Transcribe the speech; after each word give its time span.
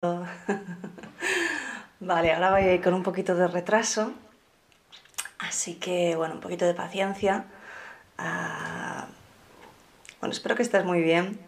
Vale, 2.00 2.32
ahora 2.32 2.52
voy 2.52 2.78
con 2.78 2.94
un 2.94 3.02
poquito 3.02 3.34
de 3.34 3.46
retraso, 3.46 4.14
así 5.38 5.74
que 5.74 6.16
bueno, 6.16 6.36
un 6.36 6.40
poquito 6.40 6.64
de 6.64 6.72
paciencia. 6.72 7.44
Ah, 8.16 9.08
bueno, 10.20 10.32
espero 10.32 10.54
que 10.54 10.62
estés 10.62 10.86
muy 10.86 11.02
bien. 11.02 11.38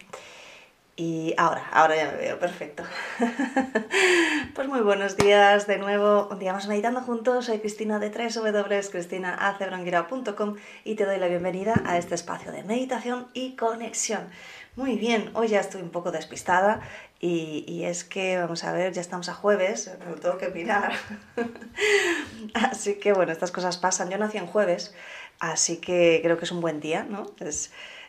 Y 0.95 1.33
ahora, 1.39 1.67
ahora 1.73 1.97
ya 1.97 2.13
me 2.13 2.19
veo, 2.19 2.39
perfecto. 2.39 2.83
pues 4.55 4.69
muy 4.69 4.81
buenos 4.81 5.17
días 5.17 5.67
de 5.67 5.79
nuevo, 5.79 6.29
un 6.31 6.39
día 6.39 6.53
más 6.53 6.69
meditando 6.69 7.01
juntos. 7.01 7.47
Soy 7.47 7.61
Cristina 7.61 7.99
de 7.99 8.13
3W, 8.13 8.91
cristinacebronguira.com 8.91 10.57
y 10.85 10.95
te 10.97 11.07
doy 11.07 11.19
la 11.19 11.29
bienvenida 11.29 11.81
a 11.87 11.97
este 11.97 12.15
espacio 12.15 12.53
de 12.53 12.63
meditación 12.65 13.29
y 13.33 13.57
conexión. 13.57 14.29
Muy 14.77 14.97
bien, 14.97 15.31
hoy 15.35 15.49
ya 15.49 15.61
estoy 15.61 15.81
un 15.81 15.91
poco 15.91 16.13
despistada 16.13 16.81
y, 17.25 17.85
es 17.85 18.03
que, 18.03 18.37
vamos 18.37 18.65
a 18.65 18.73
ver, 18.73 18.93
ya 18.93 19.01
estamos 19.01 19.29
a 19.29 19.35
jueves, 19.35 19.97
me 20.07 20.17
tengo 20.17 20.39
que 20.39 20.49
mirar. 20.49 20.93
así 22.55 22.97
que 22.97 23.13
bueno, 23.13 23.31
estas 23.31 23.53
cosas 23.53 23.79
pasan. 23.79 24.11
Yo 24.11 24.19
nací 24.19 24.39
en 24.39 24.49
jueves, 24.49 24.93
así 25.39 25.77
que 25.77 26.19
creo 26.21 26.37
que 26.37 26.45
es 26.45 26.51
un 26.51 26.61
buen 26.61 26.81
día, 26.81 27.05
¿no? 27.05 27.31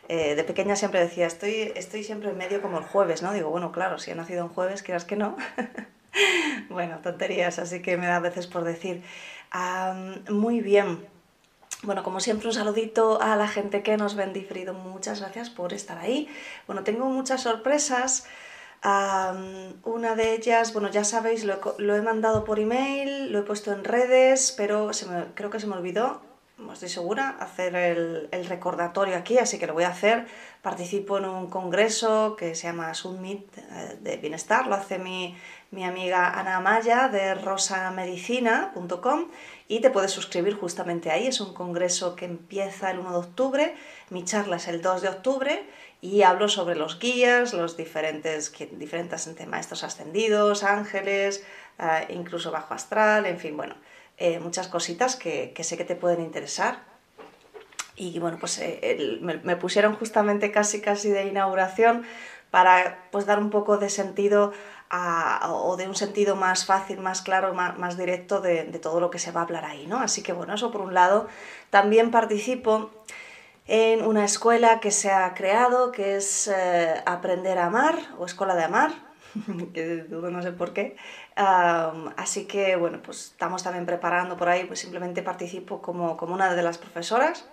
Eh, 0.08 0.34
de 0.34 0.44
pequeña 0.44 0.74
siempre 0.74 0.98
decía, 0.98 1.28
estoy, 1.28 1.72
estoy 1.76 2.02
siempre 2.02 2.30
en 2.30 2.36
medio 2.36 2.60
como 2.60 2.78
el 2.78 2.84
jueves, 2.84 3.22
¿no? 3.22 3.32
Digo, 3.32 3.50
bueno, 3.50 3.70
claro, 3.70 3.98
si 3.98 4.10
he 4.10 4.16
nacido 4.16 4.42
en 4.42 4.48
jueves, 4.48 4.82
quieras 4.82 5.04
que 5.04 5.14
no. 5.14 5.36
bueno, 6.68 6.98
tonterías, 6.98 7.60
así 7.60 7.82
que 7.82 7.96
me 7.96 8.08
da 8.08 8.16
a 8.16 8.20
veces 8.20 8.48
por 8.48 8.64
decir. 8.64 9.04
muy 10.28 10.60
bien, 10.60 11.06
bueno, 11.84 12.02
como 12.02 12.18
siempre, 12.18 12.48
un 12.48 12.54
saludito 12.54 13.22
a 13.22 13.36
la 13.36 13.46
gente 13.46 13.84
que 13.84 13.96
nos 13.96 14.16
ven 14.16 14.32
diferido. 14.32 14.74
Muchas 14.74 15.20
gracias 15.20 15.50
por 15.50 15.72
estar 15.72 15.98
ahí. 15.98 16.28
Bueno, 16.66 16.82
tengo 16.82 17.06
muchas 17.06 17.42
sorpresas. 17.42 18.26
Una 18.84 20.14
de 20.14 20.34
ellas, 20.34 20.72
bueno, 20.72 20.90
ya 20.90 21.04
sabéis, 21.04 21.44
lo, 21.44 21.96
he 21.96 22.02
mandado 22.02 22.44
por 22.44 22.58
email, 22.58 23.32
lo 23.32 23.38
he 23.38 23.42
puesto 23.42 23.72
en 23.72 23.82
redes, 23.82 24.52
pero 24.56 24.90
creo 25.34 25.48
que 25.48 25.58
se 25.58 25.66
me 25.66 25.74
olvidó, 25.74 26.20
no 26.58 26.72
estoy 26.72 26.88
segura, 26.88 27.36
hacer 27.40 27.74
el, 27.74 28.28
recordatorio 28.48 29.16
aquí, 29.16 29.38
así 29.38 29.58
que 29.58 29.66
lo 29.66 29.74
voy 29.74 29.84
a 29.84 29.88
hacer. 29.88 30.26
Participo 30.62 31.18
en 31.18 31.24
un 31.24 31.48
congreso 31.48 32.36
que 32.36 32.54
se 32.54 32.66
llama 32.66 32.94
Summit 32.94 33.56
eh, 33.58 33.98
de 34.00 34.16
Bienestar, 34.18 34.66
lo 34.66 34.74
hace 34.74 34.98
mi, 34.98 35.36
mi 35.70 35.84
amiga 35.84 36.38
Ana 36.38 36.56
Amaya 36.56 37.08
de 37.08 37.34
rosamedicina.com 37.34 39.28
y 39.66 39.80
te 39.80 39.90
puedes 39.90 40.10
suscribir 40.10 40.54
justamente 40.54 41.10
ahí. 41.10 41.26
Es 41.26 41.40
un 41.40 41.54
congreso 41.54 42.14
que 42.16 42.26
empieza 42.26 42.90
el 42.90 43.00
1 43.00 43.10
de 43.10 43.16
octubre, 43.16 43.74
mi 44.10 44.24
charla 44.24 44.56
es 44.56 44.68
el 44.68 44.80
2 44.82 45.02
de 45.02 45.08
octubre 45.08 45.66
y 46.04 46.22
hablo 46.22 46.50
sobre 46.50 46.76
los 46.76 46.98
guías, 46.98 47.54
los 47.54 47.78
diferentes, 47.78 48.52
diferentes 48.72 49.46
maestros 49.46 49.84
ascendidos, 49.84 50.62
ángeles, 50.62 51.42
eh, 51.78 52.06
incluso 52.10 52.50
bajo 52.50 52.74
astral, 52.74 53.24
en 53.24 53.38
fin, 53.38 53.56
bueno, 53.56 53.74
eh, 54.18 54.38
muchas 54.38 54.68
cositas 54.68 55.16
que, 55.16 55.54
sé 55.58 55.78
que 55.78 55.84
te 55.86 55.96
pueden 55.96 56.20
interesar. 56.20 56.80
Y 57.96 58.18
bueno, 58.18 58.36
pues 58.38 58.58
eh, 58.58 59.18
me, 59.22 59.56
pusieron 59.56 59.96
justamente 59.96 60.52
casi 60.52 60.82
casi 60.82 61.08
de 61.08 61.24
inauguración 61.24 62.04
para 62.50 63.08
pues 63.10 63.24
dar 63.24 63.38
un 63.38 63.48
poco 63.48 63.78
de 63.78 63.88
sentido 63.88 64.52
o 65.48 65.76
de 65.78 65.88
un 65.88 65.94
sentido 65.94 66.36
más 66.36 66.66
fácil, 66.66 67.00
más 67.00 67.22
claro, 67.22 67.54
más, 67.54 67.96
directo 67.96 68.42
de, 68.42 68.64
todo 68.78 69.00
lo 69.00 69.10
que 69.10 69.18
se 69.18 69.32
va 69.32 69.40
a 69.40 69.44
hablar 69.44 69.64
ahí, 69.64 69.86
¿no? 69.86 70.00
Así 70.00 70.22
que 70.22 70.34
bueno, 70.34 70.54
eso 70.54 70.70
por 70.70 70.82
un 70.82 70.92
lado. 70.92 71.28
También 71.70 72.10
participo 72.10 72.90
en 73.66 74.04
una 74.04 74.24
escuela 74.24 74.80
que 74.80 74.90
se 74.90 75.10
ha 75.10 75.32
creado, 75.34 75.92
que 75.92 76.16
es 76.16 76.48
eh, 76.48 76.94
Aprender 77.06 77.58
a 77.58 77.66
Amar, 77.66 77.96
o 78.18 78.26
Escuela 78.26 78.54
de 78.54 78.64
Amar, 78.64 78.92
que 79.74 80.06
no 80.10 80.42
sé 80.42 80.52
por 80.52 80.72
qué. 80.72 80.96
así 81.36 82.46
que 82.46 82.76
bueno, 82.76 83.00
pues 83.02 83.32
estamos 83.32 83.62
también 83.62 83.86
preparando 83.86 84.36
por 84.36 84.48
ahí, 84.48 84.64
pues 84.64 84.80
simplemente 84.80 85.22
participo 85.22 85.82
como, 85.82 86.16
como 86.16 86.34
una 86.34 86.54
de 86.54 86.62
las 86.62 86.78
profesoras 86.78 87.48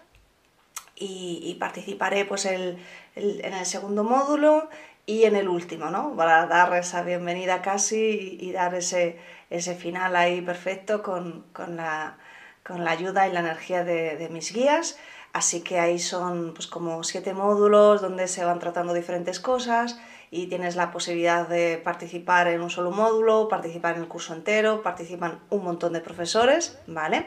y, 0.96 1.56
participaré 1.60 2.26
pues 2.26 2.46
en 2.46 2.78
el 3.16 3.66
segundo 3.66 4.04
módulo 4.04 4.70
y 5.06 5.26
en 5.26 5.36
el 5.36 5.48
último, 5.50 5.90
¿no? 5.90 6.16
Para 6.16 6.46
dar 6.46 6.74
esa 6.76 7.04
bienvenida 7.04 7.62
casi 7.62 8.38
y, 8.40 8.52
dar 8.52 8.76
ese, 8.76 9.18
ese 9.50 9.76
final 9.76 10.16
ahí 10.16 10.42
perfecto 10.42 11.02
con, 11.02 11.46
con, 11.54 11.76
la, 11.76 12.18
con 12.64 12.84
la 12.86 12.92
ayuda 12.92 13.28
y 13.28 13.34
la 13.34 13.40
energía 13.42 13.84
de, 13.84 14.16
de, 14.18 14.30
mis 14.30 14.54
guías. 14.54 14.98
Así 15.34 15.62
que 15.62 15.80
ahí 15.80 15.98
son 16.00 16.54
pues 16.54 16.68
como 16.68 17.04
siete 17.04 17.34
módulos 17.34 18.02
donde 18.02 18.28
se 18.28 18.44
van 18.44 18.60
tratando 18.60 18.94
diferentes 18.94 19.40
cosas 19.40 19.98
y 20.30 20.48
tienes 20.48 20.76
la 20.76 20.92
posibilidad 20.92 21.48
de 21.48 21.78
participar 21.78 22.48
en 22.48 22.62
un 22.62 22.70
solo 22.70 22.92
módulo, 22.92 23.48
participar 23.50 23.96
en 23.96 24.02
el 24.02 24.08
curso 24.08 24.34
entero, 24.34 24.82
participan 24.82 25.40
un 25.50 25.64
montón 25.64 25.94
de 25.94 26.00
profesores, 26.00 26.80
¿vale? 26.88 27.26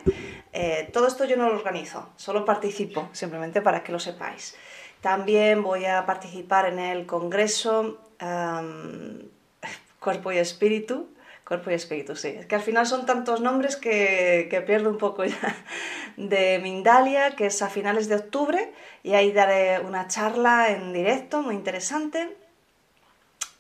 Eh, 0.52 0.88
todo 0.92 1.06
esto 1.06 1.24
yo 1.24 1.36
no 1.36 1.48
lo 1.48 1.56
organizo, 1.56 2.08
solo 2.16 2.44
participo, 2.44 3.08
simplemente 3.12 3.60
para 3.60 3.82
que 3.82 3.92
lo 3.92 3.98
sepáis. 3.98 4.56
También 5.02 5.62
voy 5.62 5.84
a 5.84 6.06
participar 6.06 6.66
en 6.66 6.78
el 6.78 7.04
Congreso 7.04 7.98
Cuerpo 10.00 10.32
y 10.32 10.38
Espíritu. 10.38 11.08
Cuerpo 11.46 11.70
y 11.70 11.74
Espíritu, 11.74 12.16
sí. 12.16 12.28
Es 12.28 12.46
que 12.46 12.54
al 12.54 12.62
final 12.62 12.86
son 12.86 13.04
tantos 13.04 13.40
nombres 13.40 13.76
que, 13.76 14.48
que 14.50 14.60
pierdo 14.62 14.88
un 14.90 14.98
poco 14.98 15.24
ya. 15.24 15.56
De 16.16 16.58
Mindalia, 16.62 17.34
que 17.36 17.46
es 17.46 17.60
a 17.60 17.68
finales 17.68 18.08
de 18.08 18.14
octubre, 18.14 18.72
y 19.02 19.14
ahí 19.14 19.32
daré 19.32 19.80
una 19.80 20.06
charla 20.06 20.70
en 20.70 20.92
directo 20.92 21.42
muy 21.42 21.54
interesante. 21.54 22.36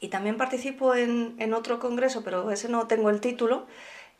Y 0.00 0.08
también 0.08 0.36
participo 0.36 0.94
en, 0.94 1.34
en 1.38 1.52
otro 1.52 1.80
congreso, 1.80 2.22
pero 2.24 2.50
ese 2.50 2.68
no 2.68 2.86
tengo 2.86 3.10
el 3.10 3.20
título, 3.20 3.66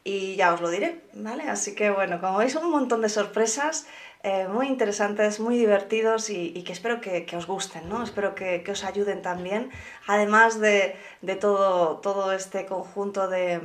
y 0.04 0.37
ya 0.37 0.53
os 0.53 0.60
lo 0.60 0.69
diré, 0.69 1.00
¿vale? 1.15 1.44
Así 1.44 1.75
que 1.75 1.91
bueno, 1.91 2.20
como 2.20 2.38
veis, 2.38 2.54
un 2.54 2.70
montón 2.70 3.00
de 3.00 3.09
sorpresas 3.09 3.87
eh, 4.22 4.47
muy 4.48 4.69
interesantes, 4.69 5.41
muy 5.41 5.56
divertidos 5.56 6.28
y, 6.31 6.62
que 6.62 6.72
espero 6.72 7.00
que, 7.00 7.26
os 7.37 7.47
gusten, 7.47 7.88
¿no? 7.88 8.03
Espero 8.03 8.34
que, 8.34 8.62
os 8.70 8.84
ayuden 8.84 9.22
también, 9.22 9.70
además 10.06 10.60
de, 10.60 10.97
todo, 11.41 11.98
todo 11.98 12.32
este 12.32 12.66
conjunto 12.66 13.28
de, 13.28 13.60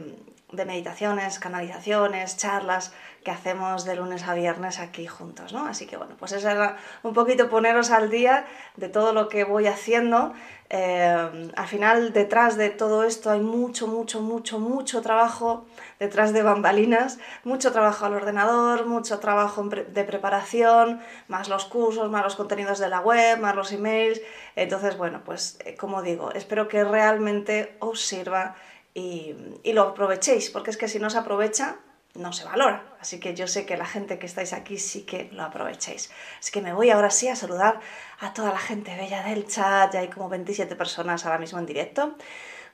de 0.51 0.65
meditaciones, 0.65 1.39
canalizaciones, 1.39 2.37
charlas 2.37 2.93
que 3.23 3.31
hacemos 3.31 3.85
de 3.85 3.95
lunes 3.95 4.23
a 4.27 4.33
viernes 4.33 4.79
aquí 4.79 5.05
juntos, 5.05 5.51
¿no? 5.53 5.65
Así 5.65 5.85
que 5.85 5.97
bueno, 5.97 6.15
pues 6.17 6.31
eso 6.31 6.49
era 6.49 6.77
un 7.03 7.13
poquito 7.13 7.49
poneros 7.49 7.91
al 7.91 8.09
día 8.09 8.45
de 8.77 8.89
todo 8.89 9.13
lo 9.13 9.27
que 9.27 9.43
voy 9.43 9.67
haciendo. 9.67 10.33
Eh, 10.69 11.51
al 11.55 11.67
final, 11.67 12.13
detrás 12.13 12.55
de 12.55 12.69
todo 12.69 13.03
esto 13.03 13.31
hay 13.31 13.41
mucho, 13.41 13.87
mucho, 13.87 14.21
mucho, 14.21 14.59
mucho 14.59 15.01
trabajo 15.01 15.65
detrás 15.99 16.31
de 16.31 16.43
bambalinas, 16.43 17.17
mucho 17.43 17.71
trabajo 17.71 18.05
al 18.05 18.13
ordenador, 18.13 18.85
mucho 18.85 19.19
trabajo 19.19 19.63
de 19.63 20.03
preparación, 20.03 21.01
más 21.27 21.49
los 21.49 21.65
cursos, 21.65 22.09
más 22.09 22.23
los 22.23 22.35
contenidos 22.35 22.79
de 22.79 22.87
la 22.87 23.01
web, 23.01 23.39
más 23.39 23.55
los 23.55 23.71
emails. 23.71 24.21
Entonces, 24.55 24.97
bueno, 24.97 25.21
pues 25.25 25.57
eh, 25.65 25.75
como 25.75 26.01
digo, 26.01 26.31
espero 26.31 26.67
que 26.67 26.83
realmente 26.83 27.75
os 27.79 28.01
sirva 28.01 28.55
y, 28.93 29.35
y 29.63 29.73
lo 29.73 29.81
aprovechéis, 29.81 30.51
porque 30.51 30.69
es 30.69 30.77
que 30.77 30.87
si 30.87 30.99
no 30.99 31.09
se 31.09 31.17
aprovecha, 31.17 31.77
no 32.15 32.33
se 32.33 32.45
valora. 32.45 32.83
Así 32.99 33.19
que 33.19 33.35
yo 33.35 33.47
sé 33.47 33.65
que 33.65 33.77
la 33.77 33.85
gente 33.85 34.19
que 34.19 34.25
estáis 34.25 34.53
aquí 34.53 34.77
sí 34.77 35.03
que 35.03 35.29
lo 35.31 35.43
aprovechéis. 35.43 36.11
Así 36.39 36.51
que 36.51 36.61
me 36.61 36.73
voy 36.73 36.89
ahora 36.89 37.09
sí 37.09 37.27
a 37.27 37.35
saludar 37.35 37.79
a 38.19 38.33
toda 38.33 38.51
la 38.51 38.59
gente 38.59 38.95
bella 38.95 39.23
del 39.23 39.47
chat. 39.47 39.93
Ya 39.93 39.99
hay 40.01 40.09
como 40.09 40.29
27 40.29 40.75
personas 40.75 41.25
ahora 41.25 41.37
mismo 41.37 41.59
en 41.59 41.65
directo. 41.65 42.15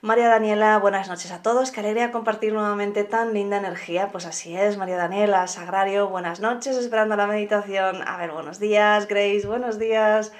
María 0.01 0.27
Daniela, 0.27 0.77
buenas 0.77 1.07
noches 1.07 1.31
a 1.31 1.41
todos. 1.41 1.71
Qué 1.71 1.79
alegría 1.79 2.11
compartir 2.11 2.53
nuevamente 2.53 3.03
tan 3.05 3.33
linda 3.33 3.57
energía. 3.57 4.09
Pues 4.09 4.25
así 4.25 4.55
es, 4.55 4.77
María 4.77 4.97
Daniela, 4.97 5.47
Sagrario, 5.47 6.09
buenas 6.09 6.39
noches, 6.39 6.77
esperando 6.77 7.15
la 7.15 7.25
meditación. 7.27 8.07
A 8.07 8.17
ver, 8.17 8.31
buenos 8.31 8.59
días, 8.59 9.07
Grace, 9.07 9.47
buenos 9.47 9.79
días. 9.79 10.31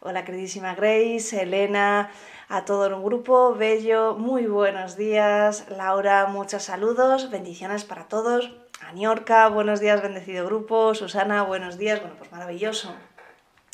Hola, 0.00 0.24
queridísima 0.24 0.74
Grace, 0.74 1.40
Elena, 1.40 2.10
a 2.48 2.64
todo 2.64 2.86
el 2.86 3.00
grupo, 3.00 3.54
Bello, 3.54 4.14
muy 4.14 4.46
buenos 4.46 4.96
días. 4.96 5.66
Laura, 5.70 6.26
muchos 6.26 6.64
saludos, 6.64 7.30
bendiciones 7.30 7.84
para 7.84 8.08
todos. 8.08 8.52
Aniorca, 8.80 9.48
buenos 9.48 9.80
días, 9.80 10.02
bendecido 10.02 10.44
grupo. 10.44 10.94
Susana, 10.94 11.42
buenos 11.42 11.78
días. 11.78 12.00
Bueno, 12.00 12.16
pues 12.18 12.30
maravilloso. 12.32 12.94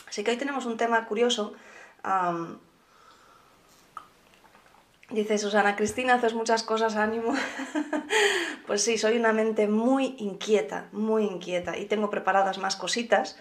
Así 0.09 0.23
que 0.23 0.31
hoy 0.31 0.37
tenemos 0.37 0.67
un 0.67 0.77
tema 0.77 1.05
curioso. 1.07 1.55
dice 5.11 5.39
Susana, 5.39 5.75
Cristina, 5.75 6.15
haces 6.15 6.35
muchas 6.35 6.63
cosas, 6.63 6.97
ánimo. 6.97 7.35
pues 8.67 8.85
sí, 8.85 8.99
soy 8.99 9.17
una 9.17 9.33
mente 9.33 9.67
muy 9.67 10.15
inquieta, 10.19 10.87
muy 10.93 11.25
inquieta 11.25 11.77
y 11.77 11.87
tengo 11.87 12.09
preparadas 12.09 12.59
más 12.59 12.77
cositas, 12.77 13.37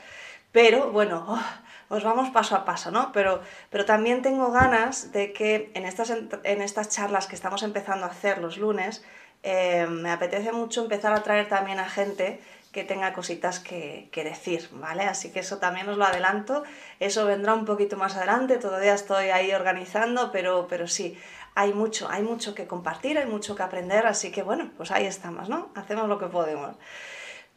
pero 0.51 0.91
bueno, 0.91 1.25
oh, 1.27 1.39
os 1.89 2.03
vamos 2.03 2.29
paso 2.29 2.55
a 2.55 2.65
paso, 2.65 2.91
¿no? 2.91 3.11
Pero, 3.11 3.41
pero 3.69 3.85
también 3.85 4.21
tengo 4.21 4.51
ganas 4.51 5.11
de 5.11 5.33
que 5.33 5.71
en 5.73 5.85
estas, 5.85 6.11
en 6.11 6.61
estas 6.61 6.89
charlas 6.89 7.27
que 7.27 7.35
estamos 7.35 7.63
empezando 7.63 8.05
a 8.05 8.09
hacer 8.09 8.37
los 8.37 8.57
lunes, 8.57 9.03
eh, 9.43 9.87
me 9.89 10.11
apetece 10.11 10.51
mucho 10.51 10.83
empezar 10.83 11.13
a 11.13 11.23
traer 11.23 11.47
también 11.49 11.79
a 11.79 11.89
gente 11.89 12.39
que 12.71 12.83
tenga 12.83 13.13
cositas 13.13 13.59
que, 13.59 14.09
que, 14.11 14.23
decir, 14.23 14.69
¿vale? 14.73 15.03
Así 15.03 15.31
que 15.31 15.39
eso 15.39 15.57
también 15.57 15.89
os 15.89 15.97
lo 15.97 16.05
adelanto, 16.05 16.63
eso 16.99 17.25
vendrá 17.25 17.55
un 17.55 17.65
poquito 17.65 17.97
más 17.97 18.15
adelante, 18.15 18.57
todavía 18.57 18.93
estoy 18.93 19.29
ahí 19.29 19.51
organizando, 19.51 20.31
pero, 20.31 20.67
pero 20.69 20.87
sí, 20.87 21.17
hay 21.55 21.73
mucho, 21.73 22.07
hay 22.09 22.21
mucho 22.21 22.53
que 22.53 22.67
compartir, 22.67 23.17
hay 23.17 23.25
mucho 23.25 23.55
que 23.55 23.63
aprender, 23.63 24.05
así 24.05 24.31
que 24.31 24.43
bueno, 24.43 24.69
pues 24.77 24.91
ahí 24.91 25.05
estamos, 25.05 25.49
¿no? 25.49 25.69
Hacemos 25.73 26.07
lo 26.07 26.19
que 26.19 26.27
podemos. 26.27 26.75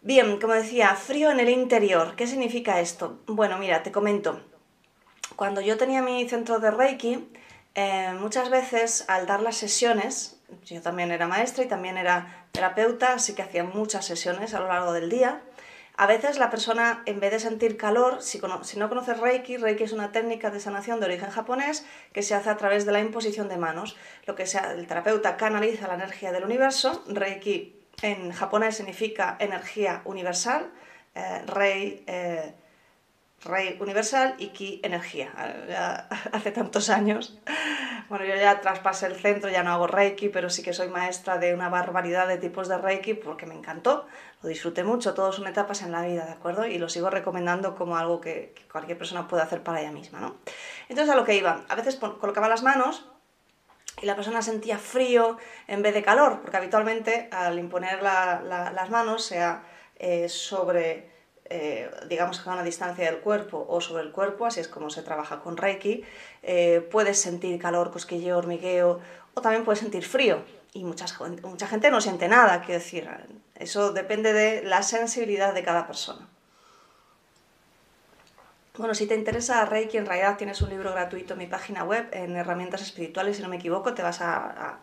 Bien, 0.04 0.40
como 0.40 0.54
decía, 0.54 0.96
frío 0.96 1.30
en 1.30 1.38
el 1.38 1.48
interior. 1.48 2.16
¿Qué 2.16 2.26
significa 2.26 2.80
esto? 2.80 3.20
Bueno, 3.28 3.56
mira, 3.58 3.84
te 3.84 3.92
comento. 3.92 4.40
Cuando 5.36 5.60
yo 5.60 5.76
tenía 5.76 6.02
mi 6.02 6.28
centro 6.28 6.58
de 6.58 6.72
Reiki, 6.72 7.28
eh, 7.76 8.12
muchas 8.18 8.50
veces 8.50 9.04
al 9.06 9.26
dar 9.26 9.40
las 9.42 9.56
sesiones, 9.56 10.40
yo 10.64 10.82
también 10.82 11.12
era 11.12 11.28
maestra 11.28 11.62
y 11.62 11.68
también 11.68 11.96
era 11.98 12.48
terapeuta, 12.50 13.12
así 13.12 13.36
que 13.36 13.42
hacía 13.42 13.62
muchas 13.62 14.04
sesiones 14.04 14.54
a 14.54 14.60
lo 14.60 14.66
largo 14.66 14.92
del 14.92 15.08
día. 15.08 15.40
A 15.96 16.08
veces 16.08 16.36
la 16.36 16.50
persona, 16.50 17.04
en 17.06 17.20
vez 17.20 17.30
de 17.30 17.38
sentir 17.38 17.76
calor, 17.76 18.22
si, 18.22 18.40
si, 18.62 18.78
no 18.80 18.88
conoces 18.88 19.20
Reiki, 19.20 19.56
Reiki 19.56 19.84
es 19.84 19.92
una 19.92 20.10
técnica 20.10 20.50
de 20.50 20.58
sanación 20.58 20.98
de 20.98 21.06
origen 21.06 21.30
japonés 21.30 21.86
que 22.12 22.24
se 22.24 22.34
hace 22.34 22.50
a 22.50 22.56
través 22.56 22.86
de 22.86 22.90
la 22.90 22.98
imposición 22.98 23.48
de 23.48 23.56
manos. 23.56 23.96
Lo 24.26 24.34
que 24.34 24.46
sea, 24.46 24.72
el 24.72 24.88
terapeuta 24.88 25.36
canaliza 25.36 25.86
la 25.86 25.94
energía 25.94 26.32
del 26.32 26.42
universo, 26.42 27.04
Reiki 27.06 27.81
en 28.02 28.32
japonés 28.32 28.76
significa 28.76 29.36
energía 29.38 30.02
universal, 30.04 30.70
eh, 31.14 31.42
rey, 31.46 32.04
eh, 32.06 32.54
rey 33.44 33.78
universal 33.80 34.34
y 34.38 34.48
ki 34.48 34.80
energía. 34.82 35.32
hace 36.32 36.50
tantos 36.50 36.90
años, 36.90 37.38
bueno, 38.08 38.24
yo 38.24 38.34
ya 38.34 38.60
traspasé 38.60 39.06
el 39.06 39.16
centro, 39.16 39.48
ya 39.48 39.62
no 39.62 39.72
hago 39.72 39.86
reiki, 39.86 40.28
pero 40.28 40.50
sí 40.50 40.62
que 40.62 40.72
soy 40.72 40.88
maestra 40.88 41.38
de 41.38 41.54
una 41.54 41.68
barbaridad 41.68 42.28
de 42.28 42.38
tipos 42.38 42.68
de 42.68 42.76
reiki 42.76 43.14
porque 43.14 43.46
me 43.46 43.54
encantó, 43.54 44.06
lo 44.42 44.48
disfruté 44.48 44.84
mucho, 44.84 45.14
todos 45.14 45.36
son 45.36 45.46
etapas 45.46 45.82
en 45.82 45.92
la 45.92 46.02
vida, 46.02 46.26
¿de 46.26 46.32
acuerdo? 46.32 46.66
Y 46.66 46.78
lo 46.78 46.88
sigo 46.88 47.08
recomendando 47.08 47.74
como 47.74 47.96
algo 47.96 48.20
que, 48.20 48.52
que 48.54 48.68
cualquier 48.68 48.98
persona 48.98 49.28
puede 49.28 49.42
hacer 49.42 49.62
para 49.62 49.80
ella 49.80 49.92
misma, 49.92 50.20
¿no? 50.20 50.36
Entonces 50.88 51.12
a 51.12 51.16
lo 51.16 51.24
que 51.24 51.36
iba, 51.36 51.64
a 51.68 51.74
veces 51.74 51.96
colocaba 51.96 52.48
las 52.48 52.62
manos 52.62 53.11
y 54.02 54.06
la 54.06 54.16
persona 54.16 54.42
sentía 54.42 54.78
frío 54.78 55.38
en 55.68 55.80
vez 55.80 55.94
de 55.94 56.02
calor, 56.02 56.40
porque 56.42 56.56
habitualmente 56.56 57.28
al 57.30 57.58
imponer 57.58 58.02
las 58.02 58.90
manos, 58.90 59.24
sea 59.24 59.62
eh, 59.96 60.28
sobre, 60.28 61.08
eh, 61.44 61.88
digamos, 62.08 62.44
a 62.46 62.52
una 62.52 62.64
distancia 62.64 63.06
del 63.06 63.20
cuerpo 63.20 63.64
o 63.68 63.80
sobre 63.80 64.02
el 64.02 64.10
cuerpo, 64.10 64.44
así 64.44 64.58
es 64.58 64.68
como 64.68 64.90
se 64.90 65.02
trabaja 65.02 65.40
con 65.40 65.56
Reiki, 65.56 66.04
eh, 66.42 66.86
puedes 66.90 67.20
sentir 67.20 67.60
calor, 67.60 67.92
cosquilleo, 67.92 68.38
hormigueo, 68.38 69.00
o 69.34 69.40
también 69.40 69.64
puedes 69.64 69.78
sentir 69.78 70.04
frío. 70.04 70.44
Y 70.74 70.84
mucha, 70.84 71.06
mucha 71.42 71.66
gente 71.68 71.90
no 71.90 72.00
siente 72.00 72.28
nada, 72.28 72.60
quiero 72.62 72.80
decir, 72.80 73.08
eso 73.54 73.92
depende 73.92 74.32
de 74.32 74.62
la 74.64 74.82
sensibilidad 74.82 75.54
de 75.54 75.62
cada 75.62 75.86
persona. 75.86 76.28
Bueno, 78.78 78.94
si 78.94 79.06
te 79.06 79.14
interesa 79.14 79.66
Reiki, 79.66 79.98
en 79.98 80.06
realidad 80.06 80.38
tienes 80.38 80.62
un 80.62 80.70
libro 80.70 80.92
gratuito 80.92 81.34
en 81.34 81.40
mi 81.40 81.46
página 81.46 81.84
web, 81.84 82.08
en 82.12 82.34
herramientas 82.36 82.80
espirituales, 82.80 83.36
si 83.36 83.42
no 83.42 83.50
me 83.50 83.56
equivoco, 83.56 83.92
te 83.92 84.02
vas 84.02 84.22
a, 84.22 84.36
a 84.36 84.78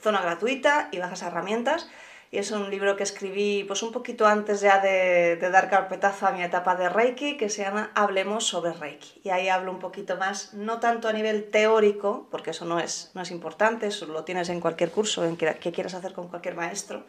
zona 0.00 0.22
gratuita, 0.22 0.88
y 0.92 0.98
bajas 0.98 1.22
a 1.22 1.26
herramientas. 1.26 1.90
Y 2.30 2.38
es 2.38 2.50
un 2.50 2.70
libro 2.70 2.96
que 2.96 3.02
escribí 3.02 3.64
pues 3.64 3.82
un 3.82 3.92
poquito 3.92 4.26
antes 4.26 4.62
ya 4.62 4.80
de, 4.80 5.36
dar 5.36 5.68
carpetazo 5.68 6.26
a 6.26 6.32
mi 6.32 6.42
etapa 6.42 6.74
de 6.74 6.88
Reiki, 6.88 7.36
que 7.36 7.50
se 7.50 7.60
llama 7.60 7.90
Hablemos 7.94 8.46
sobre 8.46 8.72
Reiki. 8.72 9.20
Y 9.22 9.28
ahí 9.28 9.50
hablo 9.50 9.72
un 9.72 9.78
poquito 9.78 10.16
más, 10.16 10.54
no 10.54 10.80
tanto 10.80 11.08
a 11.08 11.12
nivel 11.12 11.50
teórico, 11.50 12.28
porque 12.30 12.52
eso 12.52 12.64
no 12.64 12.80
es, 12.80 13.10
no 13.12 13.20
es 13.20 13.30
importante, 13.30 13.88
eso 13.88 14.06
lo 14.06 14.24
tienes 14.24 14.48
en 14.48 14.60
cualquier 14.60 14.90
curso 14.90 15.26
en 15.26 15.36
que, 15.36 15.54
que 15.56 15.72
quieras 15.72 15.92
hacer 15.92 16.14
con 16.14 16.28
cualquier 16.28 16.54
maestro, 16.54 17.04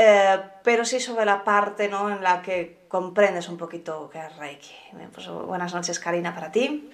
eh, 0.00 0.40
pero 0.62 0.84
sí 0.84 1.00
sobre 1.00 1.24
la 1.24 1.42
parte 1.42 1.88
¿no? 1.88 2.08
en 2.08 2.22
la 2.22 2.40
que 2.40 2.84
comprendes 2.86 3.48
un 3.48 3.56
poquito 3.56 4.08
qué 4.12 4.20
es 4.20 4.36
Reiki. 4.36 4.72
Buenas 5.44 5.74
noches, 5.74 5.98
Karina, 5.98 6.32
para 6.32 6.52
ti. 6.52 6.88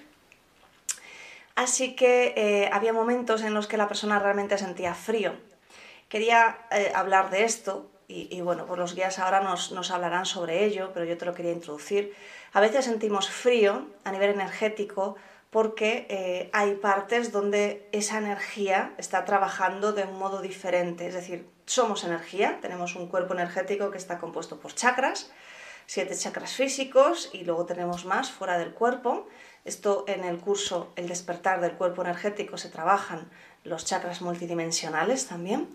Así 1.53 1.95
que 1.95 2.33
eh, 2.35 2.67
había 2.73 2.93
momentos 2.93 3.43
en 3.43 3.53
los 3.53 3.67
que 3.67 3.77
la 3.77 3.87
persona 3.87 4.17
realmente 4.17 4.57
sentía 4.57 4.95
frío. 4.95 5.33
Quería 6.09 6.57
eh, 6.71 6.91
hablar 6.95 7.29
de 7.29 7.43
esto 7.43 7.91
y, 8.07 8.41
bueno, 8.41 8.65
pues 8.65 8.79
los 8.79 8.95
guías 8.95 9.19
ahora 9.19 9.41
nos, 9.41 9.91
hablarán 9.91 10.25
sobre 10.25 10.63
ello, 10.63 10.91
pero 10.93 11.05
yo 11.05 11.15
te 11.15 11.25
lo 11.25 11.35
quería 11.35 11.51
introducir. 11.51 12.15
A 12.53 12.59
veces 12.59 12.85
sentimos 12.85 13.29
frío 13.29 13.85
a 14.03 14.11
nivel 14.11 14.31
energético 14.31 15.15
porque 15.51 16.49
hay 16.53 16.73
partes 16.75 17.31
donde 17.31 17.87
esa 17.91 18.17
energía 18.17 18.93
está 18.97 19.25
trabajando 19.25 19.91
de 19.91 20.03
un 20.05 20.19
modo 20.19 20.41
diferente, 20.41 21.07
es 21.07 21.15
decir, 21.15 21.54
somos 21.65 22.03
energía, 22.03 22.59
tenemos 22.61 22.95
un 22.95 23.07
cuerpo 23.07 23.33
energético 23.33 23.91
que 23.91 23.97
está 23.97 24.19
compuesto 24.19 24.59
por 24.59 24.73
chakras, 24.73 25.31
siete 25.85 26.15
chakras 26.15 26.53
físicos 26.53 27.29
y 27.33 27.43
luego 27.43 27.65
tenemos 27.65 28.05
más 28.05 28.31
fuera 28.31 28.57
del 28.57 28.73
cuerpo. 28.73 29.27
Esto 29.65 30.05
en 30.07 30.23
el 30.23 30.37
curso 30.37 30.93
El 30.95 31.07
despertar 31.07 31.59
del 31.59 31.73
cuerpo 31.73 32.03
energético 32.03 32.57
se 32.57 32.69
trabajan 32.69 33.29
los 33.63 33.85
chakras 33.85 34.21
multidimensionales 34.21 35.27
también. 35.27 35.67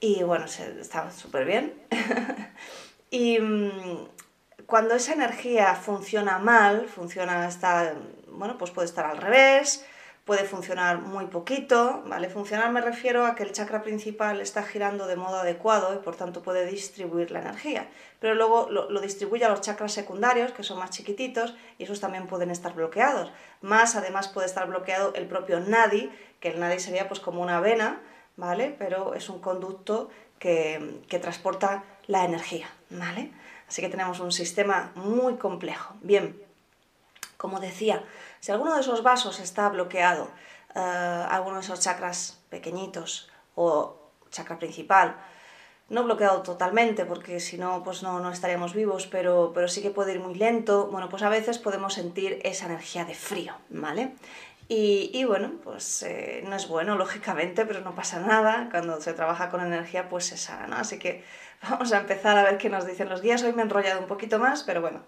Y 0.00 0.22
bueno, 0.22 0.44
está 0.44 1.10
súper 1.10 1.44
bien. 1.44 1.74
y 3.10 3.38
mm, 3.40 4.08
cuando 4.66 4.94
esa 4.94 5.14
energía 5.14 5.74
funciona 5.74 6.38
mal, 6.38 6.88
funciona, 6.88 7.48
está, 7.48 7.94
bueno, 8.28 8.58
pues 8.58 8.70
puede 8.70 8.86
estar 8.86 9.06
al 9.06 9.16
revés, 9.16 9.84
puede 10.28 10.44
funcionar 10.44 11.00
muy 11.00 11.24
poquito, 11.24 12.02
¿vale? 12.04 12.28
Funcionar 12.28 12.70
me 12.70 12.82
refiero 12.82 13.24
a 13.24 13.34
que 13.34 13.42
el 13.44 13.52
chakra 13.52 13.80
principal 13.80 14.42
está 14.42 14.62
girando 14.62 15.06
de 15.06 15.16
modo 15.16 15.38
adecuado 15.38 15.94
y 15.94 16.04
por 16.04 16.16
tanto 16.16 16.42
puede 16.42 16.66
distribuir 16.66 17.30
la 17.30 17.40
energía, 17.40 17.88
pero 18.20 18.34
luego 18.34 18.68
lo, 18.68 19.00
distribuye 19.00 19.46
a 19.46 19.48
los 19.48 19.62
chakras 19.62 19.90
secundarios, 19.90 20.52
que 20.52 20.62
son 20.62 20.80
más 20.80 20.90
chiquititos, 20.90 21.56
y 21.78 21.84
esos 21.84 22.00
también 22.00 22.26
pueden 22.26 22.50
estar 22.50 22.74
bloqueados. 22.74 23.32
Más 23.62 23.96
además 23.96 24.28
puede 24.28 24.46
estar 24.46 24.68
bloqueado 24.68 25.14
el 25.14 25.26
propio 25.26 25.60
nadi, 25.60 26.12
que 26.40 26.50
el 26.50 26.60
nadi 26.60 26.78
sería 26.78 27.08
pues 27.08 27.20
como 27.20 27.40
una 27.40 27.60
vena, 27.60 28.02
¿vale? 28.36 28.76
Pero 28.78 29.14
es 29.14 29.30
un 29.30 29.40
conducto 29.40 30.10
que, 30.38 31.00
que 31.08 31.18
transporta 31.18 31.84
la 32.06 32.26
energía, 32.26 32.68
¿vale? 32.90 33.32
Así 33.66 33.80
que 33.80 33.88
tenemos 33.88 34.20
un 34.20 34.32
sistema 34.32 34.92
muy 34.94 35.36
complejo. 35.36 35.94
Bien, 36.02 36.38
como 37.38 37.60
decía, 37.60 38.04
si 38.40 38.52
alguno 38.52 38.74
de 38.74 38.82
esos 38.82 39.02
vasos 39.02 39.40
está 39.40 39.70
bloqueado, 39.70 40.28
eh, 40.74 40.78
alguno 40.78 41.56
de 41.56 41.62
esos 41.62 41.80
chakras 41.80 42.38
pequeñitos 42.50 43.30
o 43.54 43.96
chakra 44.30 44.58
principal, 44.58 45.16
no 45.88 46.04
bloqueado 46.04 46.42
totalmente, 46.42 47.06
porque 47.06 47.40
si 47.40 47.56
no, 47.56 47.82
pues 47.82 48.02
no, 48.02 48.20
no 48.20 48.30
estaríamos 48.30 48.74
vivos, 48.74 49.06
pero, 49.06 49.52
pero 49.54 49.68
sí 49.68 49.80
que 49.80 49.90
puede 49.90 50.12
ir 50.12 50.20
muy 50.20 50.34
lento, 50.34 50.88
bueno, 50.88 51.08
pues 51.08 51.22
a 51.22 51.30
veces 51.30 51.58
podemos 51.58 51.94
sentir 51.94 52.40
esa 52.44 52.66
energía 52.66 53.06
de 53.06 53.14
frío, 53.14 53.54
¿vale? 53.70 54.12
Y, 54.70 55.24
bueno, 55.24 55.52
pues 55.64 56.02
eh, 56.02 56.44
no 56.46 56.54
es 56.54 56.68
bueno, 56.68 56.94
lógicamente, 56.98 57.64
pero 57.64 57.80
no 57.80 57.94
pasa 57.94 58.20
nada. 58.20 58.68
Cuando 58.70 59.00
se 59.00 59.14
trabaja 59.14 59.48
con 59.48 59.62
energía, 59.62 60.10
pues 60.10 60.26
se 60.26 60.36
sana, 60.36 60.66
¿no? 60.66 60.76
Así 60.76 60.98
que 60.98 61.24
vamos 61.62 61.90
a 61.92 61.98
empezar 61.98 62.36
a 62.36 62.42
ver 62.42 62.58
qué 62.58 62.68
nos 62.68 62.86
dicen 62.86 63.08
los 63.08 63.22
guías. 63.22 63.42
Hoy 63.42 63.54
me 63.54 63.62
he 63.62 63.64
enrollado 63.64 64.00
un 64.00 64.06
poquito 64.06 64.38
más, 64.38 64.64
pero 64.64 64.82
bueno, 64.82 65.00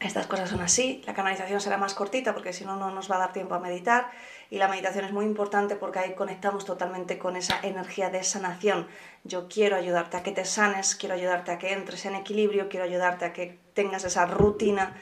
estas 0.00 0.28
cosas 0.28 0.48
son 0.48 0.60
así, 0.60 1.02
la 1.06 1.14
canalización 1.14 1.60
será 1.60 1.76
más 1.76 1.94
cortita 1.94 2.32
porque 2.32 2.52
si 2.52 2.64
no, 2.64 2.76
no 2.76 2.90
nos 2.90 3.10
va 3.10 3.16
a 3.16 3.18
dar 3.18 3.32
tiempo 3.32 3.56
a 3.56 3.58
meditar 3.58 4.10
y 4.48 4.58
la 4.58 4.68
meditación 4.68 5.04
es 5.04 5.12
muy 5.12 5.24
importante 5.24 5.74
porque 5.74 5.98
ahí 5.98 6.14
conectamos 6.14 6.64
totalmente 6.64 7.18
con 7.18 7.36
esa 7.36 7.58
energía 7.62 8.08
de 8.08 8.22
sanación. 8.22 8.86
Yo 9.24 9.48
quiero 9.48 9.76
ayudarte 9.76 10.16
a 10.16 10.22
que 10.22 10.30
te 10.30 10.44
sanes, 10.44 10.94
quiero 10.94 11.16
ayudarte 11.16 11.50
a 11.50 11.58
que 11.58 11.72
entres 11.72 12.06
en 12.06 12.14
equilibrio, 12.14 12.68
quiero 12.68 12.84
ayudarte 12.84 13.24
a 13.24 13.32
que 13.32 13.58
tengas 13.74 14.04
esa 14.04 14.24
rutina 14.26 14.94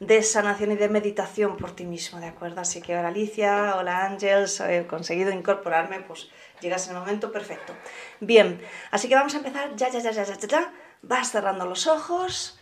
de 0.00 0.22
sanación 0.22 0.72
y 0.72 0.76
de 0.76 0.88
meditación 0.88 1.56
por 1.56 1.76
ti 1.76 1.84
mismo, 1.84 2.18
¿de 2.18 2.26
acuerdo? 2.26 2.62
Así 2.62 2.82
que 2.82 2.96
hola 2.96 3.08
Alicia, 3.08 3.76
hola 3.76 4.04
Ángels, 4.04 4.60
he 4.60 4.86
conseguido 4.86 5.30
incorporarme, 5.30 6.00
pues 6.00 6.28
llegas 6.60 6.88
en 6.88 6.94
el 6.94 7.00
momento 7.00 7.30
perfecto. 7.30 7.74
Bien, 8.18 8.60
así 8.90 9.08
que 9.08 9.14
vamos 9.14 9.34
a 9.34 9.38
empezar 9.38 9.76
ya, 9.76 9.90
ya, 9.90 10.00
ya, 10.00 10.10
ya, 10.10 10.24
ya, 10.24 10.36
ya. 10.36 10.72
Vas 11.02 11.30
cerrando 11.30 11.66
los 11.66 11.86
ojos. 11.86 12.59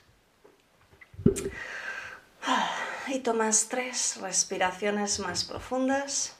Y 3.09 3.21
tomas 3.21 3.69
tres 3.69 4.19
respiraciones 4.21 5.19
más 5.19 5.45
profundas. 5.45 6.37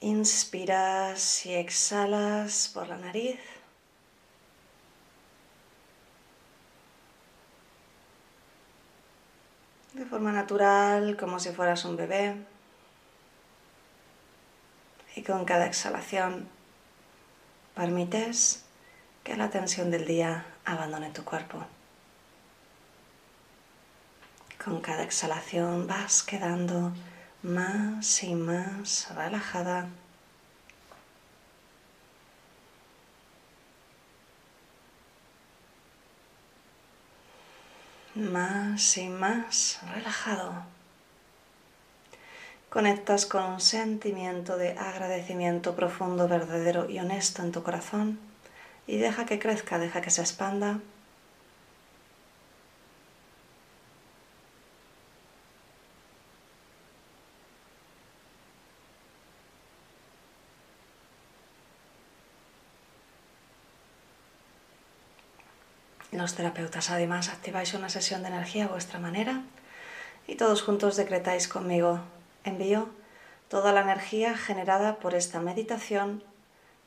Inspiras 0.00 1.46
y 1.46 1.54
exhalas 1.54 2.70
por 2.74 2.88
la 2.88 2.98
nariz. 2.98 3.40
De 9.94 10.04
forma 10.04 10.32
natural, 10.32 11.16
como 11.16 11.40
si 11.40 11.50
fueras 11.50 11.86
un 11.86 11.96
bebé. 11.96 12.36
Y 15.14 15.22
con 15.22 15.46
cada 15.46 15.66
exhalación 15.66 16.46
permites 17.74 18.64
que 19.24 19.34
la 19.34 19.48
tensión 19.48 19.90
del 19.90 20.06
día 20.06 20.44
abandone 20.66 21.10
tu 21.10 21.24
cuerpo. 21.24 21.66
Con 24.66 24.80
cada 24.80 25.04
exhalación 25.04 25.86
vas 25.86 26.24
quedando 26.24 26.92
más 27.44 28.24
y 28.24 28.34
más 28.34 29.06
relajada. 29.14 29.86
más 38.16 38.96
y 38.96 39.08
más 39.08 39.78
relajado. 39.94 40.64
Conectas 42.68 43.24
con 43.24 43.44
un 43.44 43.60
sentimiento 43.60 44.56
de 44.56 44.70
agradecimiento 44.70 45.76
profundo, 45.76 46.26
verdadero 46.26 46.90
y 46.90 46.98
honesto 46.98 47.42
en 47.42 47.52
tu 47.52 47.62
corazón 47.62 48.18
y 48.88 48.96
deja 48.96 49.26
que 49.26 49.38
crezca, 49.38 49.78
deja 49.78 50.00
que 50.00 50.10
se 50.10 50.22
expanda. 50.22 50.80
Los 66.16 66.34
terapeutas 66.34 66.88
además 66.88 67.28
activáis 67.28 67.74
una 67.74 67.90
sesión 67.90 68.22
de 68.22 68.28
energía 68.28 68.64
a 68.64 68.68
vuestra 68.68 68.98
manera 68.98 69.42
y 70.26 70.36
todos 70.36 70.62
juntos 70.62 70.96
decretáis 70.96 71.46
conmigo, 71.46 72.00
envío 72.42 72.88
toda 73.50 73.70
la 73.74 73.82
energía 73.82 74.34
generada 74.34 74.96
por 74.96 75.14
esta 75.14 75.40
meditación 75.40 76.24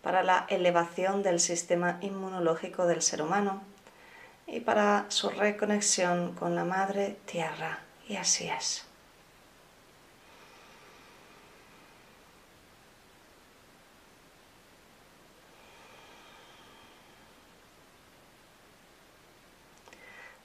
para 0.01 0.23
la 0.23 0.47
elevación 0.49 1.21
del 1.21 1.39
sistema 1.39 1.99
inmunológico 2.01 2.87
del 2.87 3.03
ser 3.03 3.21
humano 3.21 3.61
y 4.47 4.61
para 4.61 5.05
su 5.09 5.29
reconexión 5.29 6.33
con 6.33 6.55
la 6.55 6.65
Madre 6.65 7.17
Tierra. 7.27 7.81
Y 8.07 8.15
así 8.15 8.49
es. 8.49 8.88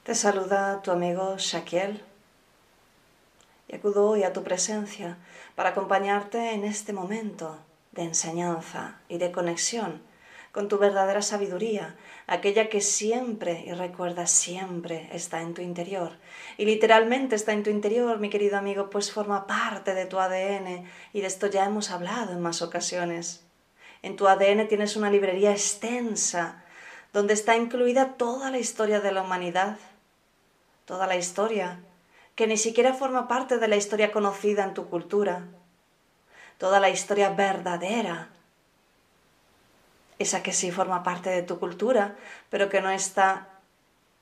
Te 0.04 0.14
saluda 0.14 0.82
tu 0.82 0.90
amigo 0.90 1.36
Shaquiel 1.38 2.02
y 3.68 3.74
acudo 3.74 4.06
hoy 4.06 4.22
a 4.22 4.34
tu 4.34 4.42
presencia 4.42 5.16
para 5.54 5.70
acompañarte 5.70 6.52
en 6.52 6.64
este 6.64 6.92
momento 6.92 7.56
de 7.92 8.02
enseñanza 8.02 9.00
y 9.08 9.16
de 9.16 9.32
conexión 9.32 10.02
con 10.52 10.68
tu 10.68 10.76
verdadera 10.76 11.22
sabiduría, 11.22 11.96
aquella 12.26 12.68
que 12.68 12.82
siempre, 12.82 13.64
y 13.66 13.72
recuerda 13.72 14.26
siempre, 14.26 15.08
está 15.10 15.40
en 15.40 15.54
tu 15.54 15.62
interior. 15.62 16.12
Y 16.58 16.66
literalmente 16.66 17.34
está 17.34 17.54
en 17.54 17.62
tu 17.62 17.70
interior, 17.70 18.18
mi 18.18 18.28
querido 18.28 18.58
amigo, 18.58 18.90
pues 18.90 19.10
forma 19.10 19.46
parte 19.46 19.94
de 19.94 20.04
tu 20.04 20.18
ADN 20.18 20.84
y 21.14 21.22
de 21.22 21.26
esto 21.26 21.46
ya 21.46 21.64
hemos 21.64 21.90
hablado 21.90 22.32
en 22.32 22.42
más 22.42 22.60
ocasiones. 22.60 23.42
En 24.02 24.16
tu 24.16 24.28
ADN 24.28 24.68
tienes 24.68 24.96
una 24.96 25.10
librería 25.10 25.52
extensa 25.52 26.62
donde 27.14 27.32
está 27.32 27.56
incluida 27.56 28.18
toda 28.18 28.50
la 28.50 28.58
historia 28.58 29.00
de 29.00 29.10
la 29.10 29.22
humanidad 29.22 29.78
toda 30.84 31.06
la 31.06 31.16
historia, 31.16 31.80
que 32.34 32.46
ni 32.46 32.56
siquiera 32.56 32.94
forma 32.94 33.28
parte 33.28 33.58
de 33.58 33.68
la 33.68 33.76
historia 33.76 34.12
conocida 34.12 34.64
en 34.64 34.74
tu 34.74 34.88
cultura, 34.88 35.44
toda 36.58 36.80
la 36.80 36.90
historia 36.90 37.30
verdadera, 37.30 38.30
esa 40.18 40.42
que 40.42 40.52
sí 40.52 40.70
forma 40.70 41.02
parte 41.02 41.30
de 41.30 41.42
tu 41.42 41.58
cultura, 41.58 42.16
pero 42.50 42.68
que 42.68 42.80
no 42.80 42.90
está 42.90 43.48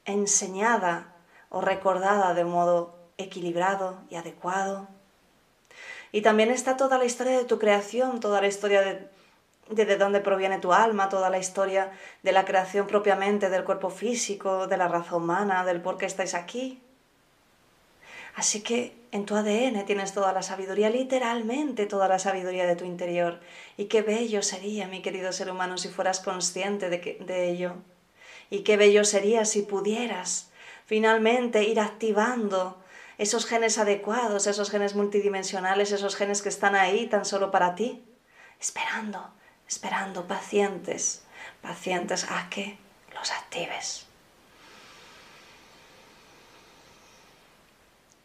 enseñada 0.04 1.14
o 1.50 1.60
recordada 1.60 2.34
de 2.34 2.44
modo 2.44 2.94
equilibrado 3.18 3.98
y 4.10 4.16
adecuado. 4.16 4.88
Y 6.10 6.22
también 6.22 6.50
está 6.50 6.76
toda 6.76 6.98
la 6.98 7.04
historia 7.04 7.38
de 7.38 7.44
tu 7.44 7.58
creación, 7.58 8.20
toda 8.20 8.40
la 8.40 8.46
historia 8.46 8.82
de 8.82 9.08
de 9.68 9.96
dónde 9.96 10.20
proviene 10.20 10.58
tu 10.58 10.72
alma, 10.72 11.08
toda 11.08 11.30
la 11.30 11.38
historia 11.38 11.92
de 12.22 12.32
la 12.32 12.44
creación 12.44 12.86
propiamente 12.86 13.48
del 13.48 13.64
cuerpo 13.64 13.90
físico, 13.90 14.66
de 14.66 14.76
la 14.76 14.88
raza 14.88 15.16
humana, 15.16 15.64
del 15.64 15.80
por 15.80 15.96
qué 15.96 16.06
estáis 16.06 16.34
aquí. 16.34 16.82
Así 18.34 18.62
que 18.62 18.96
en 19.12 19.26
tu 19.26 19.36
ADN 19.36 19.84
tienes 19.84 20.14
toda 20.14 20.32
la 20.32 20.42
sabiduría, 20.42 20.88
literalmente 20.88 21.86
toda 21.86 22.08
la 22.08 22.18
sabiduría 22.18 22.66
de 22.66 22.76
tu 22.76 22.84
interior. 22.84 23.40
Y 23.76 23.86
qué 23.86 24.02
bello 24.02 24.42
sería, 24.42 24.88
mi 24.88 25.02
querido 25.02 25.32
ser 25.32 25.50
humano, 25.50 25.76
si 25.76 25.88
fueras 25.88 26.20
consciente 26.20 26.88
de, 26.88 27.18
de 27.20 27.50
ello. 27.50 27.74
Y 28.50 28.60
qué 28.60 28.76
bello 28.76 29.04
sería 29.04 29.44
si 29.44 29.62
pudieras 29.62 30.50
finalmente 30.86 31.64
ir 31.64 31.78
activando 31.78 32.78
esos 33.18 33.46
genes 33.46 33.78
adecuados, 33.78 34.46
esos 34.46 34.70
genes 34.70 34.94
multidimensionales, 34.94 35.92
esos 35.92 36.16
genes 36.16 36.42
que 36.42 36.48
están 36.48 36.74
ahí 36.74 37.06
tan 37.06 37.24
solo 37.24 37.50
para 37.50 37.74
ti, 37.74 38.02
esperando 38.58 39.30
esperando 39.72 40.26
pacientes, 40.26 41.22
pacientes 41.62 42.26
a 42.30 42.50
que 42.50 42.76
los 43.14 43.30
actives. 43.30 44.06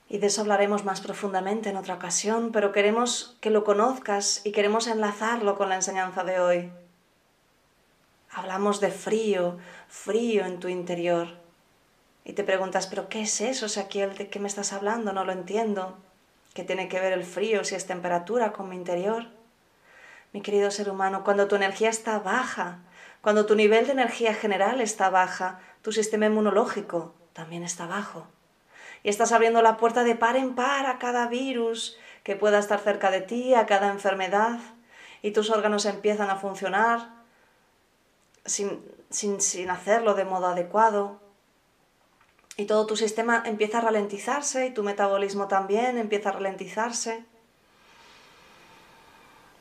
Y 0.09 0.17
de 0.17 0.27
eso 0.27 0.41
hablaremos 0.41 0.83
más 0.83 0.99
profundamente 0.99 1.69
en 1.69 1.77
otra 1.77 1.95
ocasión, 1.95 2.51
pero 2.51 2.73
queremos 2.73 3.37
que 3.39 3.49
lo 3.49 3.63
conozcas 3.63 4.41
y 4.43 4.51
queremos 4.51 4.87
enlazarlo 4.87 5.57
con 5.57 5.69
la 5.69 5.75
enseñanza 5.75 6.25
de 6.25 6.39
hoy. 6.39 6.71
Hablamos 8.31 8.81
de 8.81 8.91
frío, 8.91 9.57
frío 9.87 10.45
en 10.45 10.59
tu 10.59 10.67
interior. 10.67 11.29
Y 12.25 12.33
te 12.33 12.43
preguntas, 12.43 12.87
¿pero 12.87 13.07
qué 13.07 13.21
es 13.21 13.39
eso? 13.39 13.67
O 13.67 13.81
aquí 13.81 14.01
¿de 14.01 14.29
qué 14.29 14.39
me 14.39 14.49
estás 14.49 14.73
hablando? 14.73 15.13
No 15.13 15.23
lo 15.23 15.31
entiendo. 15.31 15.97
¿Qué 16.53 16.63
tiene 16.63 16.89
que 16.89 16.99
ver 16.99 17.13
el 17.13 17.23
frío 17.23 17.63
si 17.63 17.75
es 17.75 17.85
temperatura 17.85 18.51
con 18.51 18.67
mi 18.67 18.75
interior? 18.75 19.36
Mi 20.33 20.41
querido 20.41 20.71
ser 20.71 20.89
humano, 20.89 21.23
cuando 21.23 21.47
tu 21.47 21.55
energía 21.55 21.89
está 21.89 22.19
baja, 22.19 22.79
cuando 23.21 23.45
tu 23.45 23.55
nivel 23.55 23.85
de 23.85 23.93
energía 23.93 24.33
general 24.33 24.81
está 24.81 25.09
baja, 25.09 25.59
tu 25.81 25.91
sistema 25.91 26.25
inmunológico 26.25 27.13
también 27.33 27.63
está 27.63 27.85
bajo. 27.85 28.27
Y 29.03 29.09
estás 29.09 29.31
abriendo 29.31 29.61
la 29.61 29.77
puerta 29.77 30.03
de 30.03 30.15
par 30.15 30.35
en 30.35 30.55
par 30.55 30.85
a 30.85 30.99
cada 30.99 31.27
virus 31.27 31.97
que 32.23 32.35
pueda 32.35 32.59
estar 32.59 32.79
cerca 32.79 33.11
de 33.11 33.21
ti, 33.21 33.53
a 33.53 33.65
cada 33.65 33.89
enfermedad, 33.89 34.59
y 35.21 35.31
tus 35.31 35.49
órganos 35.49 35.85
empiezan 35.85 36.29
a 36.29 36.35
funcionar 36.35 37.09
sin, 38.45 38.83
sin, 39.09 39.41
sin 39.41 39.69
hacerlo 39.69 40.13
de 40.13 40.25
modo 40.25 40.47
adecuado. 40.47 41.19
Y 42.55 42.65
todo 42.65 42.85
tu 42.85 42.95
sistema 42.95 43.43
empieza 43.45 43.77
a 43.77 43.81
ralentizarse 43.81 44.67
y 44.67 44.73
tu 44.73 44.83
metabolismo 44.83 45.47
también 45.47 45.97
empieza 45.97 46.29
a 46.29 46.33
ralentizarse. 46.33 47.23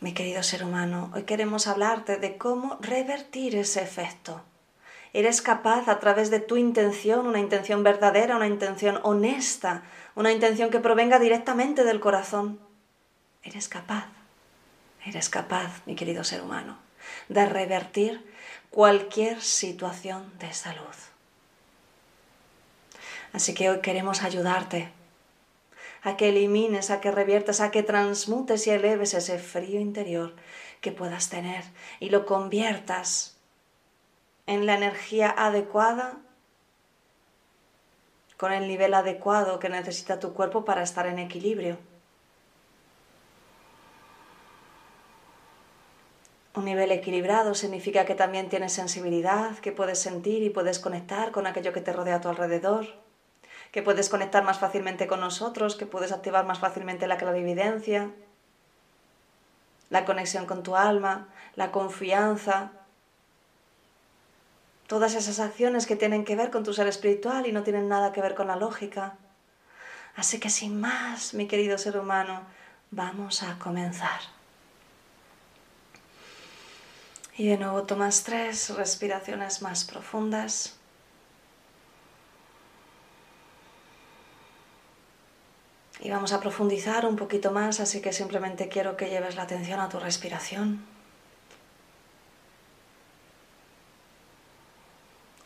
Mi 0.00 0.12
querido 0.12 0.42
ser 0.42 0.62
humano, 0.62 1.10
hoy 1.14 1.22
queremos 1.22 1.66
hablarte 1.66 2.18
de 2.18 2.36
cómo 2.36 2.76
revertir 2.80 3.56
ese 3.56 3.82
efecto. 3.82 4.42
Eres 5.14 5.40
capaz 5.40 5.88
a 5.88 5.98
través 6.00 6.30
de 6.30 6.38
tu 6.38 6.58
intención, 6.58 7.26
una 7.26 7.38
intención 7.38 7.82
verdadera, 7.82 8.36
una 8.36 8.46
intención 8.46 9.00
honesta, 9.04 9.84
una 10.14 10.32
intención 10.32 10.68
que 10.68 10.80
provenga 10.80 11.18
directamente 11.18 11.82
del 11.82 12.00
corazón. 12.00 12.60
Eres 13.42 13.68
capaz, 13.68 14.08
eres 15.06 15.30
capaz, 15.30 15.80
mi 15.86 15.96
querido 15.96 16.24
ser 16.24 16.42
humano, 16.42 16.76
de 17.30 17.46
revertir 17.46 18.30
cualquier 18.68 19.40
situación 19.40 20.30
de 20.38 20.52
salud. 20.52 20.94
Así 23.32 23.54
que 23.54 23.70
hoy 23.70 23.80
queremos 23.80 24.22
ayudarte 24.22 24.90
a 26.06 26.16
que 26.16 26.28
elimines, 26.28 26.92
a 26.92 27.00
que 27.00 27.10
reviertas, 27.10 27.60
a 27.60 27.72
que 27.72 27.82
transmutes 27.82 28.68
y 28.68 28.70
eleves 28.70 29.12
ese 29.12 29.40
frío 29.40 29.80
interior 29.80 30.34
que 30.80 30.92
puedas 30.92 31.30
tener 31.30 31.64
y 31.98 32.10
lo 32.10 32.26
conviertas 32.26 33.36
en 34.46 34.66
la 34.66 34.76
energía 34.76 35.34
adecuada 35.36 36.18
con 38.36 38.52
el 38.52 38.68
nivel 38.68 38.94
adecuado 38.94 39.58
que 39.58 39.68
necesita 39.68 40.20
tu 40.20 40.32
cuerpo 40.32 40.64
para 40.64 40.84
estar 40.84 41.08
en 41.08 41.18
equilibrio. 41.18 41.76
Un 46.54 46.66
nivel 46.66 46.92
equilibrado 46.92 47.56
significa 47.56 48.04
que 48.04 48.14
también 48.14 48.48
tienes 48.48 48.72
sensibilidad, 48.72 49.58
que 49.58 49.72
puedes 49.72 49.98
sentir 49.98 50.44
y 50.44 50.50
puedes 50.50 50.78
conectar 50.78 51.32
con 51.32 51.48
aquello 51.48 51.72
que 51.72 51.80
te 51.80 51.92
rodea 51.92 52.16
a 52.16 52.20
tu 52.20 52.28
alrededor 52.28 52.86
que 53.72 53.82
puedes 53.82 54.08
conectar 54.08 54.42
más 54.44 54.58
fácilmente 54.58 55.06
con 55.06 55.20
nosotros, 55.20 55.76
que 55.76 55.86
puedes 55.86 56.12
activar 56.12 56.46
más 56.46 56.58
fácilmente 56.58 57.06
la 57.06 57.18
clarividencia, 57.18 58.10
la 59.90 60.04
conexión 60.04 60.46
con 60.46 60.62
tu 60.62 60.76
alma, 60.76 61.28
la 61.54 61.70
confianza, 61.70 62.72
todas 64.86 65.14
esas 65.14 65.40
acciones 65.40 65.86
que 65.86 65.96
tienen 65.96 66.24
que 66.24 66.36
ver 66.36 66.50
con 66.50 66.64
tu 66.64 66.72
ser 66.72 66.86
espiritual 66.86 67.46
y 67.46 67.52
no 67.52 67.62
tienen 67.62 67.88
nada 67.88 68.12
que 68.12 68.22
ver 68.22 68.34
con 68.34 68.46
la 68.46 68.56
lógica. 68.56 69.16
Así 70.14 70.40
que 70.40 70.50
sin 70.50 70.80
más, 70.80 71.34
mi 71.34 71.46
querido 71.46 71.76
ser 71.76 71.98
humano, 71.98 72.42
vamos 72.90 73.42
a 73.42 73.58
comenzar. 73.58 74.20
Y 77.36 77.48
de 77.48 77.58
nuevo 77.58 77.82
tomas 77.82 78.24
tres 78.24 78.70
respiraciones 78.70 79.60
más 79.60 79.84
profundas. 79.84 80.75
Y 86.00 86.10
vamos 86.10 86.32
a 86.32 86.40
profundizar 86.40 87.06
un 87.06 87.16
poquito 87.16 87.50
más, 87.52 87.80
así 87.80 88.00
que 88.00 88.12
simplemente 88.12 88.68
quiero 88.68 88.96
que 88.96 89.08
lleves 89.08 89.34
la 89.34 89.42
atención 89.42 89.80
a 89.80 89.88
tu 89.88 89.98
respiración. 89.98 90.84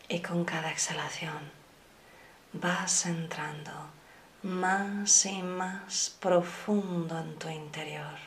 Y 0.09 0.21
con 0.21 0.45
cada 0.45 0.71
exhalación 0.73 1.52
vas 2.52 3.07
entrando 3.07 3.71
más 4.42 5.26
y 5.26 5.42
más 5.42 6.16
profundo 6.21 7.19
en 7.19 7.38
tu 7.38 7.49
interior. 7.49 8.19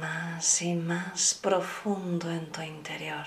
Más 0.00 0.62
y 0.62 0.74
más 0.74 1.34
profundo 1.34 2.30
en 2.30 2.50
tu 2.52 2.62
interior. 2.62 3.26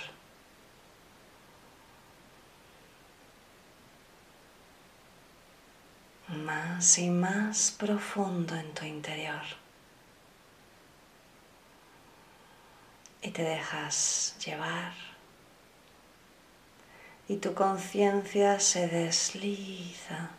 Más 6.28 6.98
y 6.98 7.10
más 7.10 7.72
profundo 7.72 8.56
en 8.56 8.74
tu 8.74 8.86
interior. 8.86 9.44
Y 13.22 13.32
te 13.32 13.44
dejas 13.44 14.36
llevar 14.46 14.94
y 17.28 17.38
tu 17.38 17.54
conciencia 17.54 18.60
se 18.60 18.88
desliza. 18.88 20.30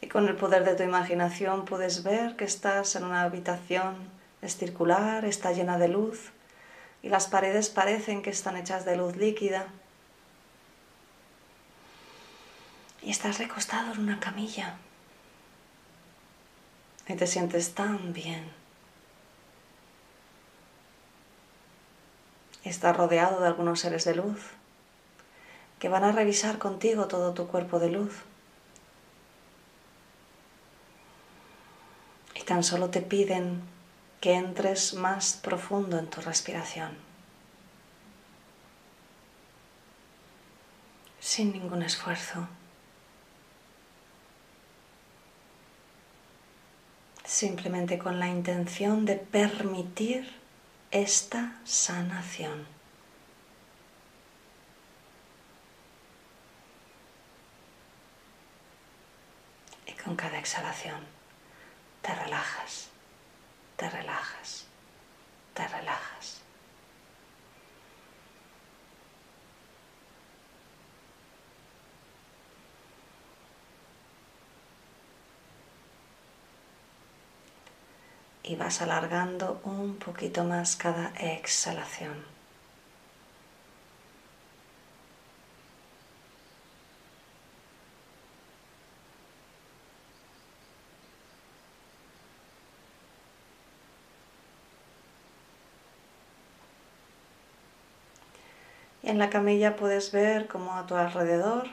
Y 0.00 0.06
con 0.06 0.28
el 0.28 0.36
poder 0.36 0.64
de 0.64 0.74
tu 0.74 0.84
imaginación 0.84 1.64
puedes 1.64 2.04
ver 2.04 2.36
que 2.36 2.44
estás 2.44 2.94
en 2.94 3.04
una 3.04 3.22
habitación, 3.22 3.96
circular, 4.46 5.24
está 5.24 5.52
llena 5.52 5.78
de 5.78 5.88
luz 5.88 6.30
y 7.02 7.08
las 7.08 7.26
paredes 7.26 7.68
parecen 7.68 8.22
que 8.22 8.30
están 8.30 8.56
hechas 8.56 8.84
de 8.84 8.96
luz 8.96 9.16
líquida. 9.16 9.66
Y 13.02 13.10
estás 13.10 13.38
recostado 13.38 13.92
en 13.92 14.00
una 14.00 14.20
camilla 14.20 14.76
y 17.08 17.14
te 17.14 17.26
sientes 17.26 17.74
tan 17.74 18.12
bien. 18.12 18.50
Estás 22.64 22.96
rodeado 22.96 23.40
de 23.40 23.46
algunos 23.46 23.80
seres 23.80 24.04
de 24.04 24.14
luz 24.14 24.50
que 25.78 25.88
van 25.88 26.04
a 26.04 26.12
revisar 26.12 26.58
contigo 26.58 27.08
todo 27.08 27.32
tu 27.32 27.46
cuerpo 27.46 27.78
de 27.78 27.90
luz. 27.90 28.14
Y 32.34 32.42
tan 32.42 32.62
solo 32.62 32.90
te 32.90 33.00
piden 33.00 33.62
que 34.20 34.34
entres 34.34 34.94
más 34.94 35.34
profundo 35.34 35.98
en 35.98 36.10
tu 36.10 36.20
respiración. 36.20 36.96
Sin 41.20 41.52
ningún 41.52 41.82
esfuerzo. 41.82 42.48
Simplemente 47.28 47.98
con 47.98 48.18
la 48.18 48.26
intención 48.26 49.04
de 49.04 49.16
permitir 49.16 50.34
esta 50.90 51.60
sanación. 51.64 52.66
Y 59.86 59.92
con 59.92 60.16
cada 60.16 60.38
exhalación 60.38 61.00
te 62.00 62.14
relajas, 62.14 62.88
te 63.76 63.90
relajas, 63.90 64.64
te 65.52 65.68
relajas. 65.68 66.37
Y 78.48 78.56
vas 78.56 78.80
alargando 78.80 79.60
un 79.64 79.96
poquito 79.96 80.42
más 80.44 80.74
cada 80.76 81.12
exhalación. 81.18 82.24
Y 99.02 99.10
en 99.10 99.18
la 99.18 99.28
camilla 99.28 99.76
puedes 99.76 100.10
ver 100.10 100.48
como 100.48 100.72
a 100.74 100.86
tu 100.86 100.94
alrededor 100.96 101.68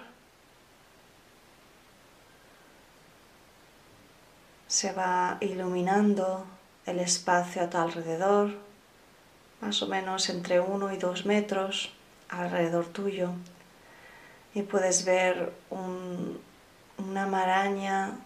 se 4.67 4.91
va 4.91 5.37
iluminando 5.39 6.45
el 6.85 6.99
espacio 6.99 7.63
a 7.63 7.69
tu 7.69 7.77
alrededor, 7.77 8.51
más 9.61 9.81
o 9.81 9.87
menos 9.87 10.29
entre 10.29 10.59
uno 10.59 10.93
y 10.93 10.97
dos 10.97 11.25
metros 11.25 11.91
alrededor 12.29 12.85
tuyo. 12.85 13.31
Y 14.53 14.61
puedes 14.61 15.05
ver 15.05 15.51
una 15.69 17.27
maraña 17.27 18.17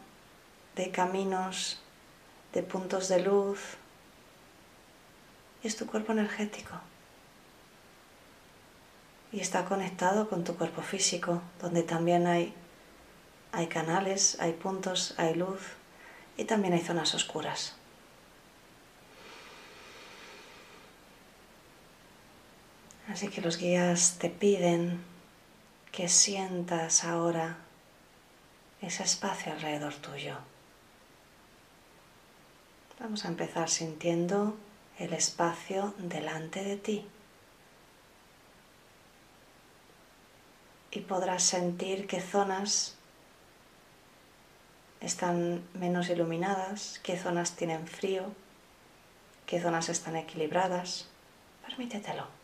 de 0.76 0.92
caminos, 0.92 1.82
de 2.54 2.64
puntos 2.64 3.08
de 3.08 3.22
luz. 3.22 3.60
Y 5.64 5.68
es 5.68 5.76
tu 5.76 5.88
cuerpo 5.88 6.12
energético. 6.12 6.76
Y 9.32 9.40
está 9.40 9.66
conectado 9.66 10.30
con 10.30 10.44
tu 10.44 10.56
cuerpo 10.56 10.82
físico, 10.82 11.42
donde 11.62 11.84
también 11.84 12.28
hay, 12.28 12.54
hay 13.52 13.68
canales, 13.68 14.38
hay 14.40 14.54
puntos, 14.54 15.14
hay 15.18 15.36
luz 15.36 15.60
y 16.38 16.46
también 16.46 16.74
hay 16.74 16.82
zonas 16.82 17.14
oscuras. 17.14 17.79
Así 23.10 23.30
que 23.30 23.42
los 23.42 23.58
guías 23.58 24.18
te 24.20 24.30
piden 24.30 25.04
que 25.92 26.08
sientas 26.08 27.04
ahora 27.04 27.58
ese 28.82 29.02
espacio 29.02 29.52
alrededor 29.52 29.96
tuyo. 29.96 30.38
Vamos 33.00 33.26
a 33.26 33.30
empezar 33.30 33.68
sintiendo 33.70 34.56
el 35.00 35.14
espacio 35.14 35.96
delante 35.98 36.64
de 36.64 36.78
ti. 36.78 37.06
Y 40.92 41.00
podrás 41.02 41.44
sentir 41.44 42.06
qué 42.06 42.22
zonas 42.22 42.96
están 45.02 45.64
menos 45.74 46.10
iluminadas, 46.10 47.00
qué 47.02 47.18
zonas 47.18 47.56
tienen 47.56 47.88
frío, 47.88 48.26
qué 49.48 49.60
zonas 49.60 49.90
están 49.90 50.16
equilibradas. 50.16 51.08
Permítetelo. 51.66 52.40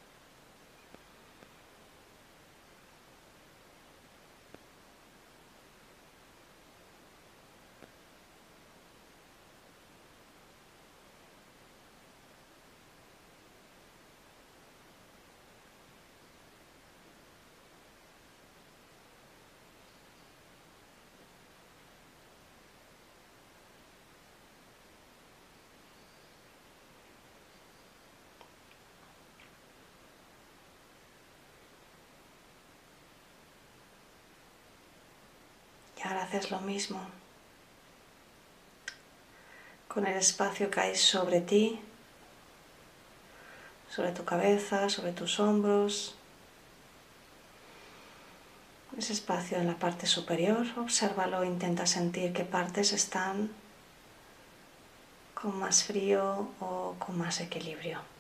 ahora 36.05 36.24
haces 36.35 36.51
lo 36.51 36.59
mismo. 36.59 36.99
Con 39.87 40.05
el 40.05 40.17
espacio 40.17 40.69
que 40.69 40.81
hay 40.81 40.95
sobre 40.95 41.41
ti, 41.41 41.79
sobre 43.89 44.11
tu 44.11 44.25
cabeza, 44.25 44.89
sobre 44.89 45.13
tus 45.13 45.39
hombros. 45.39 46.15
Ese 48.97 49.13
espacio 49.13 49.57
en 49.57 49.67
la 49.67 49.75
parte 49.75 50.05
superior, 50.05 50.65
obsérvalo, 50.77 51.43
intenta 51.43 51.85
sentir 51.85 52.33
qué 52.33 52.43
partes 52.43 52.93
están 52.93 53.49
con 55.33 55.59
más 55.59 55.83
frío 55.83 56.49
o 56.59 56.95
con 56.97 57.17
más 57.17 57.41
equilibrio. 57.41 58.14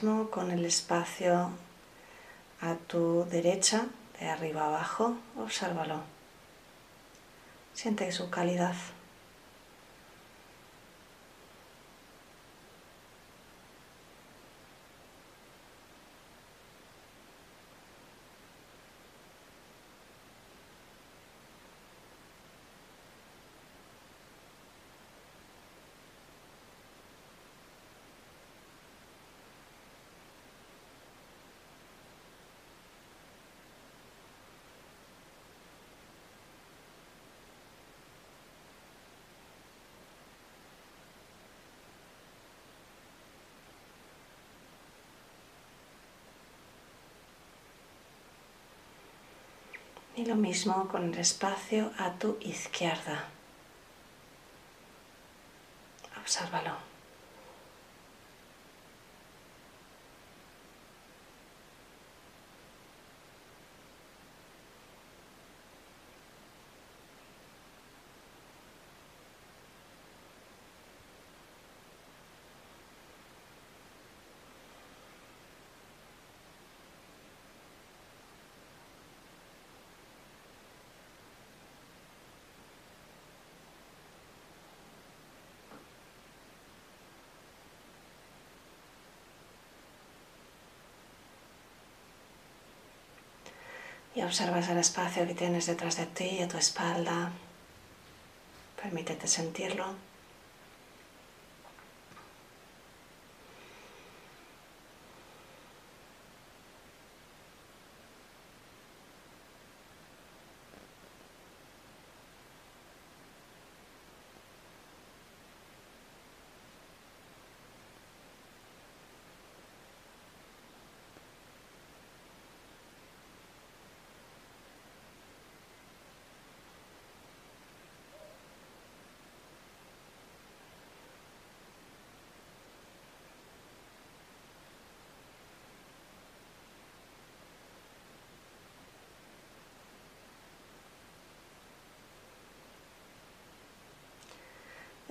Con 0.00 0.50
el 0.50 0.64
espacio 0.64 1.50
a 2.62 2.74
tu 2.86 3.26
derecha, 3.30 3.84
de 4.18 4.30
arriba 4.30 4.64
abajo, 4.64 5.16
obsérvalo. 5.38 6.00
Siente 7.74 8.10
su 8.10 8.30
calidad. 8.30 8.74
Y 50.20 50.26
lo 50.26 50.34
mismo 50.34 50.86
con 50.88 51.14
el 51.14 51.18
espacio 51.18 51.92
a 51.96 52.12
tu 52.12 52.36
izquierda. 52.42 53.24
Obsérvalo. 56.20 56.89
Y 94.14 94.22
observas 94.22 94.68
el 94.68 94.78
espacio 94.78 95.26
que 95.26 95.34
tienes 95.34 95.66
detrás 95.66 95.96
de 95.96 96.06
ti 96.06 96.38
y 96.38 96.42
a 96.42 96.48
tu 96.48 96.56
espalda. 96.56 97.30
Permítete 98.82 99.26
sentirlo. 99.26 99.94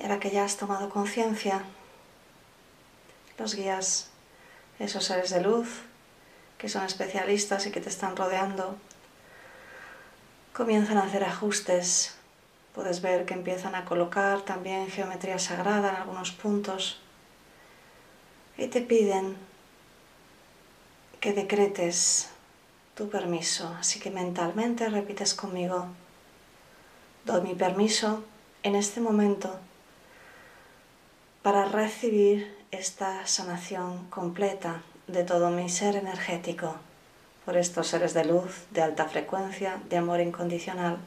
Y 0.09 0.11
ahora 0.11 0.21
que 0.21 0.31
ya 0.31 0.43
has 0.43 0.57
tomado 0.57 0.89
conciencia, 0.89 1.61
los 3.37 3.53
guías, 3.53 4.09
esos 4.79 5.05
seres 5.05 5.29
de 5.29 5.39
luz, 5.39 5.83
que 6.57 6.67
son 6.67 6.83
especialistas 6.83 7.67
y 7.67 7.71
que 7.71 7.79
te 7.79 7.89
están 7.89 8.15
rodeando, 8.15 8.75
comienzan 10.51 10.97
a 10.97 11.03
hacer 11.03 11.23
ajustes. 11.23 12.15
Puedes 12.73 13.03
ver 13.03 13.27
que 13.27 13.35
empiezan 13.35 13.75
a 13.75 13.85
colocar 13.85 14.41
también 14.41 14.89
geometría 14.89 15.37
sagrada 15.37 15.89
en 15.89 15.95
algunos 15.97 16.31
puntos. 16.31 16.99
Y 18.57 18.65
te 18.65 18.81
piden 18.81 19.37
que 21.19 21.33
decretes 21.33 22.31
tu 22.95 23.11
permiso. 23.11 23.75
Así 23.79 23.99
que 23.99 24.09
mentalmente 24.09 24.89
repites 24.89 25.35
conmigo, 25.35 25.85
doy 27.25 27.41
mi 27.41 27.53
permiso 27.53 28.23
en 28.63 28.73
este 28.73 29.01
momento 29.01 29.68
para 31.41 31.65
recibir 31.65 32.57
esta 32.71 33.25
sanación 33.25 34.09
completa 34.09 34.83
de 35.07 35.23
todo 35.23 35.49
mi 35.49 35.69
ser 35.69 35.95
energético 35.95 36.75
por 37.45 37.57
estos 37.57 37.87
seres 37.87 38.13
de 38.13 38.25
luz, 38.25 38.65
de 38.71 38.81
alta 38.81 39.05
frecuencia, 39.05 39.81
de 39.89 39.97
amor 39.97 40.19
incondicional, 40.19 40.97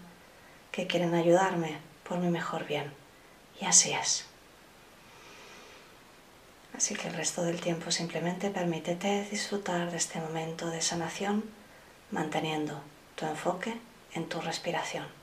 que 0.73 0.87
quieren 0.87 1.15
ayudarme 1.15 1.79
por 2.09 2.19
mi 2.19 2.31
mejor 2.31 2.67
bien. 2.67 2.93
Y 3.61 3.67
así 3.67 3.93
es. 3.93 4.25
Así 6.75 6.95
que 6.95 7.09
el 7.09 7.15
resto 7.15 7.43
del 7.43 7.61
tiempo 7.61 7.91
simplemente 7.91 8.51
permítete 8.51 9.29
disfrutar 9.31 9.91
de 9.91 9.99
este 9.99 10.19
momento 10.19 10.69
de 10.69 10.81
sanación 10.81 11.45
manteniendo 12.11 12.81
tu 13.15 13.27
enfoque 13.27 13.77
en 14.15 14.29
tu 14.29 14.41
respiración. 14.41 15.22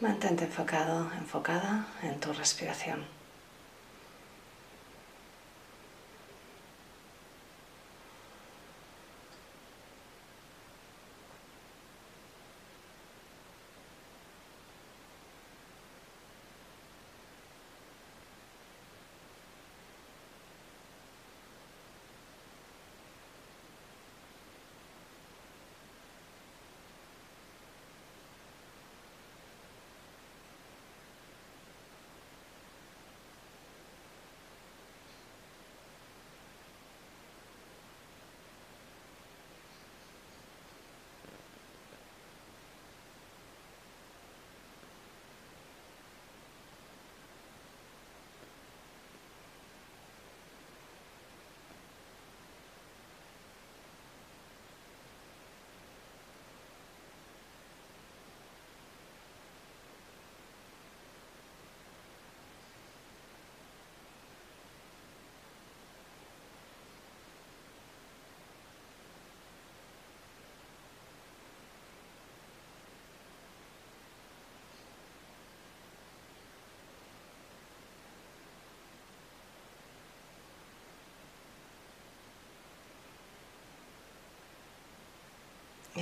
Mantente 0.00 0.44
enfocado, 0.44 1.10
enfocada 1.18 1.88
en 2.02 2.20
tu 2.20 2.32
respiración. 2.32 3.17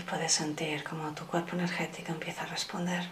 Puedes 0.09 0.33
sentir 0.33 0.85
cómo 0.85 1.12
tu 1.12 1.27
cuerpo 1.27 1.57
energético 1.57 2.12
empieza 2.12 2.42
a 2.42 2.47
responder. 2.47 3.05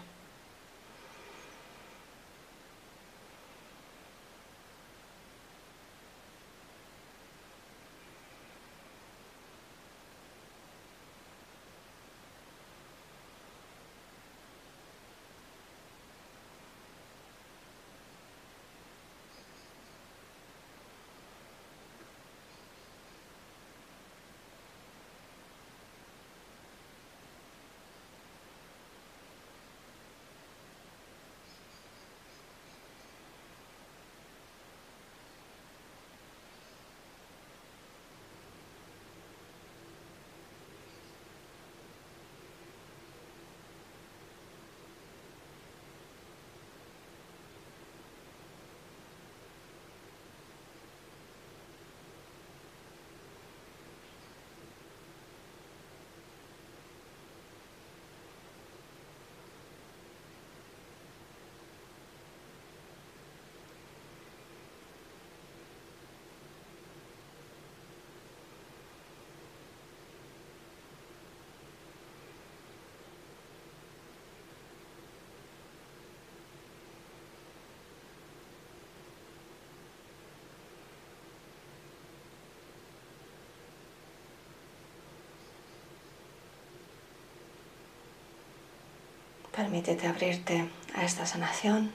Permítete 89.55 90.05
abrirte 90.05 90.67
a 90.95 91.05
esta 91.05 91.25
sanación. 91.25 91.89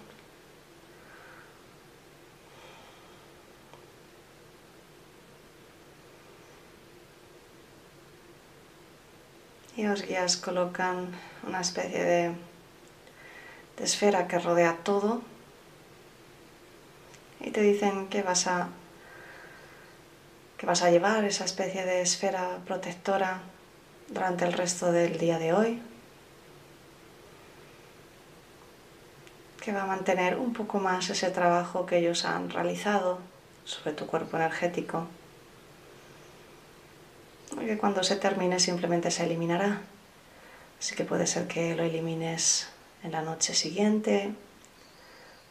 Y 9.76 9.82
los 9.82 10.02
guías 10.06 10.38
colocan 10.38 11.08
una 11.46 11.60
especie 11.60 12.02
de, 12.02 12.34
esfera 13.76 14.26
que 14.26 14.38
rodea 14.38 14.78
todo 14.84 15.22
y 17.40 17.50
te 17.50 17.62
dicen 17.62 18.08
que 18.08 18.22
vas 18.22 18.46
a 18.46 18.68
que 20.58 20.66
vas 20.66 20.82
a 20.82 20.90
llevar 20.90 21.24
esa 21.24 21.46
especie 21.46 21.86
de 21.86 22.02
esfera 22.02 22.58
protectora 22.66 23.40
durante 24.08 24.44
el 24.44 24.52
resto 24.52 24.92
del 24.92 25.16
día 25.16 25.38
de 25.38 25.54
hoy. 25.54 25.89
Que 29.60 29.72
va 29.72 29.82
a 29.82 29.86
mantener 29.86 30.36
un 30.38 30.52
poco 30.52 30.78
más 30.78 31.10
ese 31.10 31.30
trabajo 31.30 31.86
que 31.86 31.98
ellos 31.98 32.24
han 32.24 32.50
realizado 32.50 33.18
sobre 33.64 33.92
tu 33.92 34.06
cuerpo 34.06 34.36
energético. 34.36 35.06
Que 37.58 37.76
cuando 37.76 38.02
se 38.02 38.16
termine 38.16 38.58
simplemente 38.58 39.10
se 39.10 39.24
eliminará. 39.24 39.82
Así 40.78 40.94
que 40.94 41.04
puede 41.04 41.26
ser 41.26 41.46
que 41.46 41.76
lo 41.76 41.82
elimines 41.82 42.68
en 43.02 43.12
la 43.12 43.22
noche 43.22 43.54
siguiente, 43.54 44.32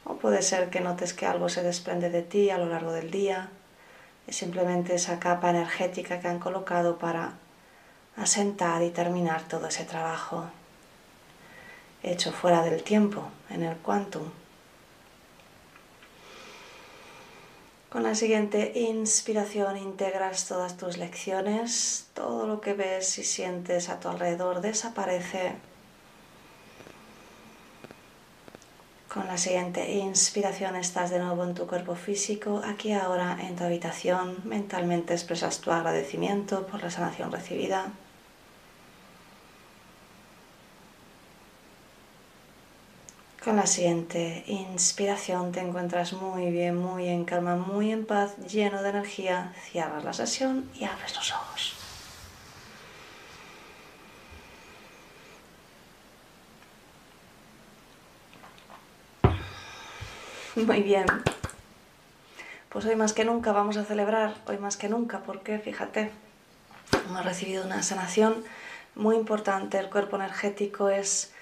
o 0.06 0.15
puede 0.15 0.41
ser 0.41 0.69
que 0.69 0.80
notes 0.80 1.13
que 1.13 1.28
algo 1.28 1.50
se 1.50 1.62
desprende 1.62 2.10
de 2.10 2.24
ti 2.24 2.50
a 2.50 2.58
lo 2.58 2.65
largo 2.65 2.91
del 2.93 3.12
día. 3.12 3.50
Es 4.26 4.38
simplemente 4.38 4.95
esa 4.95 5.19
capa 5.19 5.52
energética 5.52 6.19
que 6.19 6.28
han 6.28 6.39
colocado 6.39 6.98
para 6.98 7.34
asentar 8.17 8.82
y 8.82 8.89
terminar 8.89 9.43
todo 9.43 9.67
ese 9.67 9.86
trabajo 9.86 10.50
hecho 12.03 12.31
fuera 12.31 12.63
del 12.63 12.83
tiempo, 12.83 13.23
en 13.49 13.63
el 13.63 13.77
quantum. 13.77 14.29
Con 17.89 18.03
la 18.03 18.13
siguiente 18.13 18.71
inspiración 18.75 19.75
integras 19.75 20.47
todas 20.47 20.77
tus 20.77 20.97
lecciones, 20.97 22.07
todo 22.13 22.45
lo 22.45 22.62
que 22.62 22.73
ves 22.73 23.17
y 23.17 23.23
sientes 23.23 23.89
a 23.89 23.99
tu 23.99 24.09
alrededor 24.09 24.62
desaparece. 24.62 25.55
Con 29.12 29.25
la 29.25 29.39
siguiente 29.39 29.91
inspiración 29.91 30.75
estás 30.75 31.09
de 31.09 31.17
nuevo 31.17 31.43
en 31.43 31.55
tu 31.55 31.65
cuerpo 31.65 31.95
físico, 31.95 32.62
aquí 32.63 32.93
ahora 32.93 33.39
en 33.41 33.55
tu 33.55 33.63
habitación, 33.63 34.38
mentalmente 34.43 35.15
expresas 35.15 35.59
tu 35.62 35.71
agradecimiento 35.71 36.67
por 36.67 36.83
la 36.83 36.91
sanación 36.91 37.31
recibida. 37.31 37.91
Con 43.43 43.56
la 43.56 43.67
siguiente 43.67 44.43
inspiración 44.47 45.54
te 45.54 45.62
encuentras 45.62 46.12
muy 46.12 46.52
bien, 46.52 46.75
muy 46.75 47.08
en 47.08 47.23
calma, 47.23 47.56
muy 47.56 47.89
en 47.89 48.06
paz, 48.06 48.36
lleno 48.38 48.84
de 48.84 48.89
energía. 48.89 49.54
Cierras 49.71 50.04
la 50.04 50.12
sesión 50.12 50.69
y 50.75 50.84
abres 50.84 51.15
los 51.15 51.32
ojos. 51.32 51.73
Muy 60.58 60.82
bien. 60.82 61.06
Pues 62.67 62.84
hoy 62.86 62.97
más 62.97 63.13
que 63.13 63.23
nunca 63.23 63.54
vamos 63.54 63.78
a 63.78 63.86
celebrar, 63.86 64.36
hoy 64.47 64.58
más 64.58 64.75
que 64.75 64.89
nunca, 64.89 65.19
porque 65.19 65.60
fíjate, 65.60 66.12
hemos 67.08 67.23
recibido 67.23 67.63
una 67.63 67.84
sanación 67.84 68.43
muy 68.95 69.15
importante. 69.15 69.80
El 69.80 69.89
cuerpo 69.89 70.17
energético 70.17 70.89
es 70.89 71.34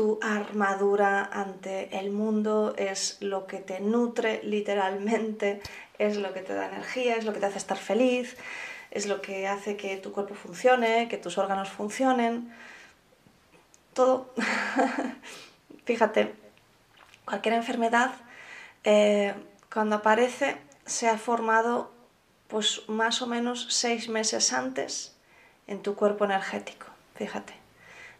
tu 0.00 0.18
armadura 0.22 1.28
ante 1.30 1.98
el 1.98 2.10
mundo, 2.10 2.72
es 2.78 3.18
lo 3.20 3.46
que 3.46 3.58
te 3.58 3.80
nutre 3.80 4.40
literalmente, 4.42 5.60
es 5.98 6.16
lo 6.16 6.32
que 6.32 6.40
te 6.40 6.54
da 6.54 6.68
energía, 6.68 7.16
es 7.16 7.26
lo 7.26 7.34
que 7.34 7.38
te 7.38 7.44
hace 7.44 7.58
estar 7.58 7.76
feliz, 7.76 8.38
es 8.90 9.04
lo 9.04 9.20
que 9.20 9.46
hace 9.46 9.76
que 9.76 9.98
tu 9.98 10.10
cuerpo 10.10 10.34
funcione, 10.34 11.06
que 11.10 11.18
tus 11.18 11.36
órganos 11.36 11.68
funcionen, 11.68 12.50
todo. 13.92 14.32
Fíjate, 15.84 16.34
cualquier 17.26 17.56
enfermedad 17.56 18.12
eh, 18.84 19.34
cuando 19.70 19.96
aparece 19.96 20.56
se 20.86 21.10
ha 21.10 21.18
formado 21.18 21.92
pues 22.48 22.88
más 22.88 23.20
o 23.20 23.26
menos 23.26 23.66
seis 23.68 24.08
meses 24.08 24.54
antes 24.54 25.14
en 25.66 25.82
tu 25.82 25.94
cuerpo 25.94 26.24
energético, 26.24 26.86
fíjate. 27.16 27.59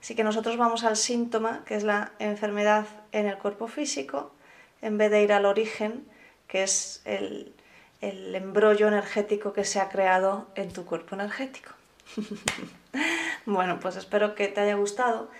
Así 0.00 0.14
que 0.14 0.24
nosotros 0.24 0.56
vamos 0.56 0.84
al 0.84 0.96
síntoma, 0.96 1.62
que 1.66 1.74
es 1.74 1.84
la 1.84 2.12
enfermedad 2.18 2.86
en 3.12 3.26
el 3.26 3.36
cuerpo 3.36 3.68
físico, 3.68 4.32
en 4.80 4.96
vez 4.96 5.10
de 5.10 5.22
ir 5.22 5.32
al 5.32 5.44
origen, 5.44 6.06
que 6.48 6.62
es 6.62 7.02
el, 7.04 7.54
embrollo 8.00 8.88
energético 8.88 9.52
que 9.52 9.64
se 9.64 9.78
ha 9.78 9.90
creado 9.90 10.48
en 10.54 10.72
tu 10.72 10.86
cuerpo 10.86 11.14
energético. 11.16 11.72
bueno, 13.46 13.78
pues 13.78 13.96
espero 13.96 14.34
que 14.34 14.48
te 14.48 14.62
haya 14.62 14.74
gustado, 14.74 15.30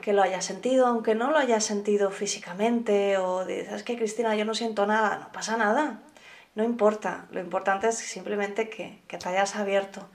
que 0.00 0.14
lo 0.14 0.22
hayas 0.22 0.44
sentido, 0.44 0.86
aunque 0.86 1.14
no 1.14 1.30
lo 1.30 1.36
hayas 1.36 1.64
sentido 1.64 2.10
físicamente 2.10 3.18
o 3.18 3.44
dices, 3.44 3.82
que 3.82 3.96
Cristina, 3.96 4.34
yo 4.36 4.46
no 4.46 4.54
siento 4.54 4.86
nada, 4.86 5.18
no 5.18 5.32
pasa 5.32 5.58
nada, 5.58 6.00
no 6.54 6.64
importa, 6.64 7.26
lo 7.30 7.40
importante 7.40 7.88
es 7.88 7.98
simplemente 7.98 8.70
que, 8.70 9.00
que 9.06 9.18
te 9.18 9.28
hayas 9.28 9.54
abierto 9.54 10.08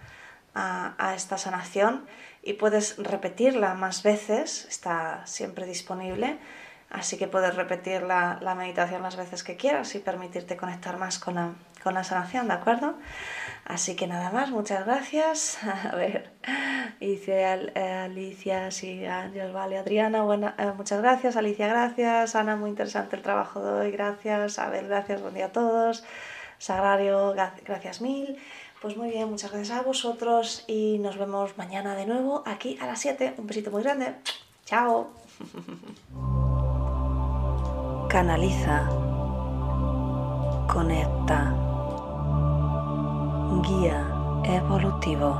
a, 0.56 0.95
a 0.97 1.13
esta 1.13 1.38
sanación 1.38 2.06
y 2.43 2.53
puedes 2.53 2.97
repetirla 2.97 3.73
más 3.73 4.03
veces, 4.03 4.65
está 4.65 5.25
siempre 5.25 5.65
disponible, 5.65 6.38
así 6.89 7.17
que 7.17 7.27
puedes 7.27 7.56
repetir 7.56 8.03
la, 8.03 8.38
meditación 8.58 9.01
las 9.01 9.15
veces 9.15 9.43
que 9.43 9.56
quieras 9.56 9.95
y 9.95 9.99
permitirte 9.99 10.58
conectar 10.58 10.97
más 10.97 11.19
con 11.19 11.36
la, 11.36 11.53
con 11.82 11.93
la 11.93 12.03
sanación, 12.03 12.49
¿de 12.49 12.53
acuerdo? 12.53 12.95
Así 13.63 13.95
que 13.95 14.08
nada 14.08 14.29
más, 14.29 14.51
muchas 14.51 14.86
gracias. 14.86 15.58
A 15.91 15.95
ver, 15.95 16.32
dice 16.99 17.45
Alicia, 17.45 18.71
sí, 18.71 19.06
vale, 19.53 19.77
Adriana, 19.77 20.23
buena, 20.23 20.53
eh, 20.58 20.73
muchas 20.75 21.01
gracias, 21.01 21.38
Alicia, 21.38 21.67
gracias, 21.67 22.36
Ana, 22.36 22.58
muy 22.58 22.69
interesante 22.69 23.15
el 23.15 23.21
trabajo 23.21 23.63
de 23.63 23.71
hoy, 23.71 23.91
gracias, 23.91 24.60
Abel, 24.60 24.88
gracias, 24.88 25.21
buen 25.21 25.34
día 25.34 25.45
a 25.45 25.51
todos. 25.53 26.03
Sagrario, 26.58 27.34
gracias 27.65 27.99
mil. 27.99 28.38
Pues 28.84 28.98
muy 28.98 29.10
bien, 29.12 29.30
muchas 29.30 29.50
gracias 29.50 29.80
a 29.80 29.82
vosotros 29.82 30.65
y 30.67 31.00
nos 31.00 31.17
vemos 31.17 31.58
mañana 31.58 31.96
de 31.96 32.06
nuevo 32.06 32.43
aquí 32.46 32.78
a 32.82 32.86
las 32.86 33.00
7. 33.00 33.36
Un 33.38 33.48
besito 33.48 33.72
muy 33.72 33.82
grande. 33.82 34.13
Chao. 34.65 35.08
Canaliza. 38.10 38.89
Conecta. 40.67 41.56
Guía 43.62 44.06
evolutivo. 44.43 45.34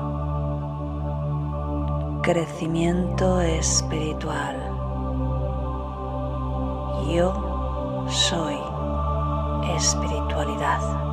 Crecimiento 2.24 3.42
espiritual. 3.42 4.56
Yo 7.12 8.06
soy 8.08 8.56
espiritualidad. 9.76 11.13